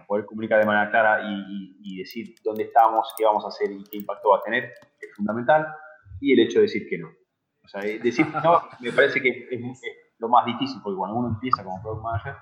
poder 0.07 0.27
comunicar 0.27 0.61
de 0.61 0.67
manera 0.67 0.90
clara 0.90 1.23
y, 1.23 1.77
y, 1.81 1.99
decir 1.99 2.35
dónde 2.45 2.64
estamos, 2.64 3.12
qué 3.17 3.25
vamos 3.25 3.45
a 3.45 3.49
hacer 3.49 3.73
y 3.73 3.83
qué 3.85 3.97
impacto 3.97 4.31
va 4.31 4.38
a 4.38 4.43
tener, 4.43 4.73
es 5.01 5.14
fundamental 5.17 5.67
y 6.25 6.33
el 6.33 6.41
hecho 6.41 6.59
de 6.59 6.63
decir 6.63 6.87
que 6.89 6.99
no. 6.99 7.09
O 7.09 7.69
sea, 7.69 7.83
decir 7.83 8.27
que 8.27 8.33
no 8.33 8.63
me 8.81 8.93
parece 8.93 9.21
que 9.21 9.47
es, 9.51 9.61
lo 10.19 10.29
más 10.29 10.47
difícil, 10.47 10.81
porque 10.83 10.97
cuando 10.97 11.17
uno 11.17 11.29
empieza 11.29 11.63
como 11.63 11.83
product 11.83 12.03
manager, 12.03 12.35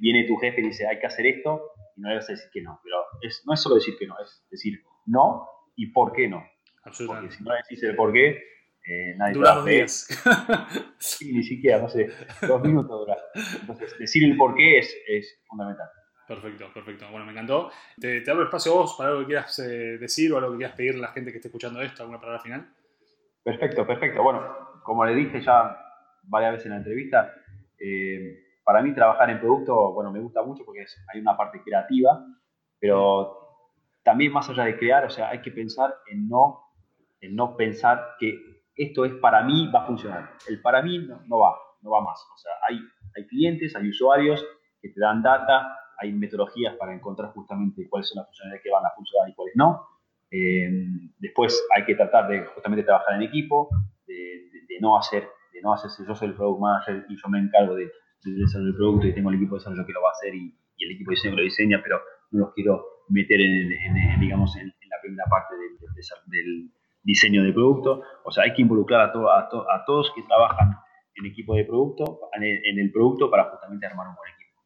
viene 0.00 0.26
tu 0.26 0.36
jefe 0.36 0.60
y 0.60 0.64
dice 0.64 0.86
hay 0.86 0.98
que 0.98 1.06
hacer 1.06 1.26
esto 1.26 1.60
y 1.96 2.00
no 2.00 2.08
debes 2.08 2.26
decir 2.26 2.50
que 2.52 2.62
no. 2.62 2.80
Pero 2.82 2.96
es, 3.22 3.42
no 3.46 3.54
es 3.54 3.60
solo 3.60 3.76
decir 3.76 3.96
que 3.98 4.06
no, 4.06 4.16
es 4.18 4.44
decir 4.50 4.82
no 5.06 5.46
y 5.76 5.92
por 5.92 6.12
qué 6.12 6.28
no. 6.28 6.44
Porque 6.82 7.30
si 7.30 7.44
no 7.44 7.52
decís 7.54 7.82
el 7.82 7.94
por 7.94 8.12
qué, 8.12 8.42
eh, 8.86 9.14
nadie 9.16 9.34
te 9.34 9.38
va 9.40 9.60
a 9.60 9.62
creer. 9.62 9.88
sí, 10.98 11.32
ni 11.32 11.42
siquiera, 11.42 11.78
no 11.78 11.88
sé, 11.88 12.08
dos 12.46 12.62
minutos 12.62 12.98
dura. 12.98 13.16
Entonces, 13.60 13.98
decir 13.98 14.24
el 14.24 14.36
por 14.36 14.54
qué 14.54 14.78
es, 14.78 14.96
es 15.06 15.42
fundamental. 15.46 15.88
Perfecto, 16.26 16.70
perfecto. 16.72 17.10
Bueno, 17.10 17.24
me 17.26 17.32
encantó. 17.32 17.70
Te, 17.98 18.20
te 18.20 18.30
abro 18.30 18.44
espacio 18.44 18.72
a 18.72 18.74
vos 18.76 18.94
para 18.96 19.10
algo 19.10 19.20
que 19.20 19.28
quieras 19.28 19.58
eh, 19.60 19.98
decir 19.98 20.32
o 20.32 20.38
algo 20.38 20.52
que 20.52 20.58
quieras 20.58 20.76
pedir 20.76 20.94
a 20.94 20.98
la 20.98 21.08
gente 21.08 21.30
que 21.30 21.38
esté 21.38 21.48
escuchando 21.48 21.80
esto, 21.80 22.02
alguna 22.02 22.20
palabra 22.20 22.42
final. 22.42 22.68
Perfecto, 23.42 23.86
perfecto. 23.86 24.22
Bueno, 24.22 24.42
como 24.82 25.04
le 25.04 25.14
dije 25.14 25.40
ya 25.40 25.76
varias 26.24 26.52
veces 26.52 26.66
en 26.66 26.72
la 26.72 26.78
entrevista, 26.78 27.32
eh, 27.78 28.38
para 28.64 28.82
mí 28.82 28.94
trabajar 28.94 29.30
en 29.30 29.40
producto, 29.40 29.92
bueno, 29.92 30.12
me 30.12 30.20
gusta 30.20 30.42
mucho 30.42 30.64
porque 30.64 30.84
hay 31.12 31.20
una 31.20 31.36
parte 31.36 31.62
creativa, 31.62 32.24
pero 32.78 33.38
también 34.02 34.32
más 34.32 34.48
allá 34.48 34.64
de 34.64 34.78
crear, 34.78 35.04
o 35.04 35.10
sea, 35.10 35.30
hay 35.30 35.40
que 35.40 35.50
pensar 35.50 35.94
en 36.10 36.28
no, 36.28 36.64
en 37.20 37.34
no 37.34 37.56
pensar 37.56 38.16
que 38.18 38.38
esto 38.74 39.04
es 39.04 39.14
para 39.14 39.42
mí, 39.42 39.70
va 39.74 39.82
a 39.82 39.86
funcionar. 39.86 40.30
El 40.48 40.60
para 40.62 40.82
mí 40.82 40.98
no, 40.98 41.38
va, 41.38 41.56
no 41.82 41.90
va 41.90 42.00
más. 42.00 42.20
O 42.34 42.38
sea, 42.38 42.52
hay, 42.68 42.78
hay 43.16 43.26
clientes, 43.26 43.74
hay 43.74 43.88
usuarios 43.88 44.44
que 44.80 44.88
te 44.90 45.00
dan 45.00 45.22
data, 45.22 45.76
hay 45.98 46.12
metodologías 46.12 46.76
para 46.76 46.94
encontrar 46.94 47.32
justamente 47.32 47.88
cuáles 47.88 48.08
son 48.08 48.18
las 48.18 48.26
funcionalidades 48.28 48.62
que 48.62 48.70
van 48.70 48.86
a 48.86 48.90
funcionar 48.94 49.28
y 49.28 49.34
cuáles 49.34 49.56
no. 49.56 49.84
Eh, 50.30 50.68
después 51.18 51.66
hay 51.74 51.84
que 51.84 51.94
tratar 51.94 52.28
de 52.28 52.44
justamente 52.46 52.84
trabajar 52.84 53.14
en 53.14 53.22
equipo, 53.22 53.68
de, 54.06 54.80
no 54.80 54.96
hacer, 54.96 55.26
de 55.52 55.60
no 55.62 55.72
hacer, 55.72 55.90
yo 56.06 56.14
soy 56.14 56.28
el 56.28 56.34
product 56.34 56.60
manager 56.60 57.06
y 57.08 57.16
yo 57.16 57.28
me 57.28 57.40
encargo 57.40 57.74
de, 57.74 57.90
desarrollar 58.24 58.70
el 58.70 58.76
producto 58.76 59.06
y 59.06 59.14
tengo 59.14 59.30
el 59.30 59.36
equipo 59.36 59.54
de 59.54 59.60
desarrollo 59.60 59.86
que 59.86 59.92
lo 59.92 60.02
va 60.02 60.10
a 60.10 60.12
hacer 60.12 60.34
y, 60.34 60.54
el 60.80 60.92
equipo 60.92 61.10
de 61.10 61.16
diseño 61.16 61.32
que 61.32 61.36
lo 61.36 61.42
diseña, 61.42 61.80
pero 61.82 62.00
no 62.30 62.38
los 62.38 62.54
quiero 62.54 62.84
meter 63.08 63.40
en, 63.40 64.20
digamos, 64.20 64.56
en, 64.56 64.68
la 64.68 64.96
primera 65.02 65.24
parte 65.28 65.56
del, 65.56 66.70
diseño 67.02 67.42
del 67.42 67.52
producto. 67.52 68.02
O 68.24 68.30
sea, 68.30 68.44
hay 68.44 68.54
que 68.54 68.62
involucrar 68.62 69.00
a, 69.00 69.12
a, 69.12 69.84
todos 69.84 70.12
que 70.14 70.22
trabajan 70.22 70.76
en 71.16 71.26
equipo 71.26 71.54
de 71.56 71.64
producto, 71.64 72.20
en 72.32 72.78
el, 72.78 72.92
producto 72.92 73.28
para 73.28 73.50
justamente 73.50 73.86
armar 73.86 74.08
un 74.08 74.14
buen 74.14 74.32
equipo. 74.34 74.62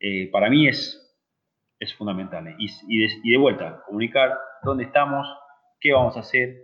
Eh, 0.00 0.30
para 0.30 0.48
mí 0.48 0.66
es, 0.66 1.09
es 1.80 1.94
fundamental. 1.94 2.54
Y, 2.58 2.70
y, 2.86 3.30
de, 3.30 3.38
vuelta, 3.38 3.82
comunicar 3.86 4.38
dónde 4.62 4.84
estamos, 4.84 5.26
qué 5.80 5.92
vamos 5.92 6.16
a 6.16 6.20
hacer, 6.20 6.56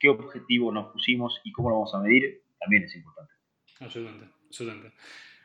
qué 0.00 0.08
objetivo 0.08 0.72
nos 0.72 0.90
pusimos 0.92 1.40
y 1.44 1.52
cómo 1.52 1.68
lo 1.68 1.76
vamos 1.76 1.94
a 1.94 2.00
medir, 2.00 2.42
también 2.58 2.84
es 2.84 2.96
importante. 2.96 3.32
Absolutamente, 3.80 4.26
absolutamente. 4.46 4.92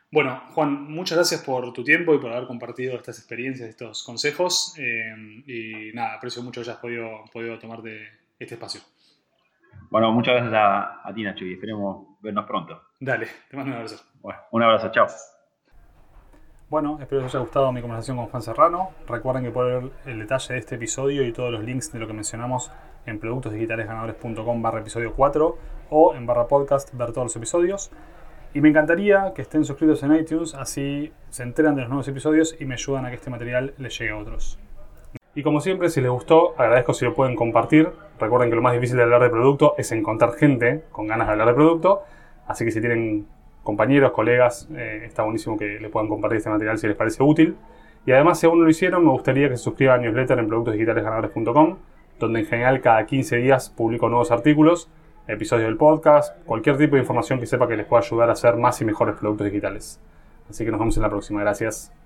Bueno, 0.10 0.42
Juan, 0.54 0.86
muchas 0.86 1.18
gracias 1.18 1.44
por 1.44 1.74
tu 1.74 1.84
tiempo 1.84 2.16
y 2.16 2.20
por 2.20 2.32
haber 2.32 2.48
compartido 2.48 2.96
estas 2.96 3.20
experiencias, 3.20 3.68
estos 3.68 4.04
consejos. 4.04 4.74
Eh, 4.78 5.44
y 5.46 5.94
nada, 5.94 6.14
aprecio 6.14 6.42
mucho 6.42 6.62
que 6.62 6.70
hayas 6.70 6.80
podido, 6.80 7.26
podido 7.32 7.60
tomarte 7.60 8.08
este 8.40 8.56
espacio. 8.56 8.82
Bueno, 9.90 10.12
muchas 10.14 10.36
gracias 10.36 10.54
a, 10.56 11.14
ti, 11.14 11.24
Nacho, 11.24 11.46
y 11.46 11.54
esperemos 11.54 12.20
vernos 12.22 12.46
pronto. 12.46 12.82
Dale, 13.00 13.28
te 13.50 13.58
mando 13.58 13.72
un 13.72 13.78
abrazo. 13.78 14.04
Bueno, 14.22 14.40
un 14.52 14.64
abrazo, 14.64 14.92
chao. 14.92 15.08
Bueno, 16.70 16.98
espero 17.00 17.22
que 17.22 17.28
os 17.28 17.34
haya 17.34 17.44
gustado 17.44 17.72
mi 17.72 17.80
conversación 17.80 18.18
con 18.18 18.26
Juan 18.26 18.44
Serrano. 18.44 18.90
Recuerden 19.08 19.42
que 19.42 19.52
pueden 19.52 19.84
ver 19.84 19.92
el 20.06 20.20
detalle 20.20 20.54
de 20.54 20.60
este 20.60 20.76
episodio 20.76 21.26
y 21.26 21.32
todos 21.32 21.50
los 21.50 21.64
links 21.64 21.94
de 21.94 22.00
lo 22.00 22.08
que 22.08 22.14
mencionamos 22.14 22.74
en 23.06 23.22
productosdigitalesganadores.com 23.22 24.62
barra 24.62 24.82
episodio 24.82 25.14
4 25.14 25.58
o 25.92 26.14
en 26.14 26.26
barra 26.26 26.50
podcast 26.50 26.94
ver 26.94 27.14
todos 27.14 27.28
los 27.28 27.36
episodios. 27.38 27.90
Y 28.54 28.60
me 28.60 28.68
encantaría 28.68 29.32
que 29.34 29.44
estén 29.44 29.64
suscritos 29.64 30.04
en 30.04 30.14
iTunes, 30.14 30.56
así 30.56 31.14
se 31.30 31.44
enteran 31.44 31.74
de 31.76 31.84
los 31.84 31.90
nuevos 31.90 32.08
episodios 32.10 32.58
y 32.60 32.66
me 32.66 32.74
ayudan 32.74 33.06
a 33.06 33.12
que 33.12 33.16
este 33.16 33.30
material 33.30 33.74
les 33.78 33.98
llegue 33.98 34.12
a 34.12 34.18
otros. 34.18 34.60
Y 35.36 35.44
como 35.44 35.62
siempre, 35.62 35.88
si 35.88 36.02
les 36.02 36.12
gustó, 36.12 36.54
agradezco 36.60 36.94
si 36.94 37.06
lo 37.06 37.14
pueden 37.14 37.38
compartir. 37.38 37.94
Recuerden 38.20 38.50
que 38.50 38.58
lo 38.58 38.62
más 38.62 38.74
difícil 38.74 38.98
de 38.98 39.04
hablar 39.04 39.24
de 39.24 39.30
producto 39.30 39.76
es 39.78 39.94
encontrar 39.94 40.34
gente 40.34 40.84
con 40.92 41.08
ganas 41.08 41.28
de 41.28 41.32
hablar 41.32 41.48
de 41.48 41.54
producto. 41.54 42.04
Así 42.46 42.66
que 42.66 42.72
si 42.72 42.82
tienen 42.82 43.26
compañeros, 43.68 44.14
colegas, 44.14 44.70
eh, 44.74 45.02
está 45.04 45.24
buenísimo 45.24 45.58
que 45.58 45.78
le 45.78 45.90
puedan 45.90 46.08
compartir 46.08 46.38
este 46.38 46.50
material 46.50 46.78
si 46.78 46.88
les 46.88 46.96
parece 46.96 47.22
útil. 47.22 47.58
Y 48.06 48.14
además, 48.14 48.40
si 48.40 48.46
aún 48.46 48.60
no 48.60 48.64
lo 48.64 48.70
hicieron, 48.70 49.04
me 49.04 49.12
gustaría 49.12 49.50
que 49.50 49.58
se 49.58 49.64
suscriban 49.64 50.00
a 50.00 50.04
newsletter 50.04 50.40
en 50.40 50.48
productosdigitalesganadores.com, 50.48 51.78
donde 52.18 52.40
en 52.40 52.46
general 52.46 52.80
cada 52.80 53.06
15 53.06 53.36
días 53.36 53.70
publico 53.70 54.08
nuevos 54.08 54.32
artículos 54.32 54.90
episodios 55.28 55.68
del 55.68 55.76
podcast, 55.76 56.42
cualquier 56.46 56.78
tipo 56.78 56.96
de 56.96 57.02
información 57.02 57.42
que 57.42 57.46
sepa 57.46 57.68
que 57.68 57.76
les 57.76 57.86
pueda 57.86 58.02
ayudar 58.02 58.30
a 58.30 58.32
hacer 58.32 58.56
más 58.56 58.80
y 58.80 58.86
mejores 58.86 59.18
productos 59.18 59.48
digitales. 59.48 60.00
Así 60.50 60.64
que 60.64 60.72
nos 60.72 60.80
vemos 60.80 60.96
en 60.96 61.04
la 61.04 61.10
próxima. 61.10 61.42
Gracias. 61.42 61.98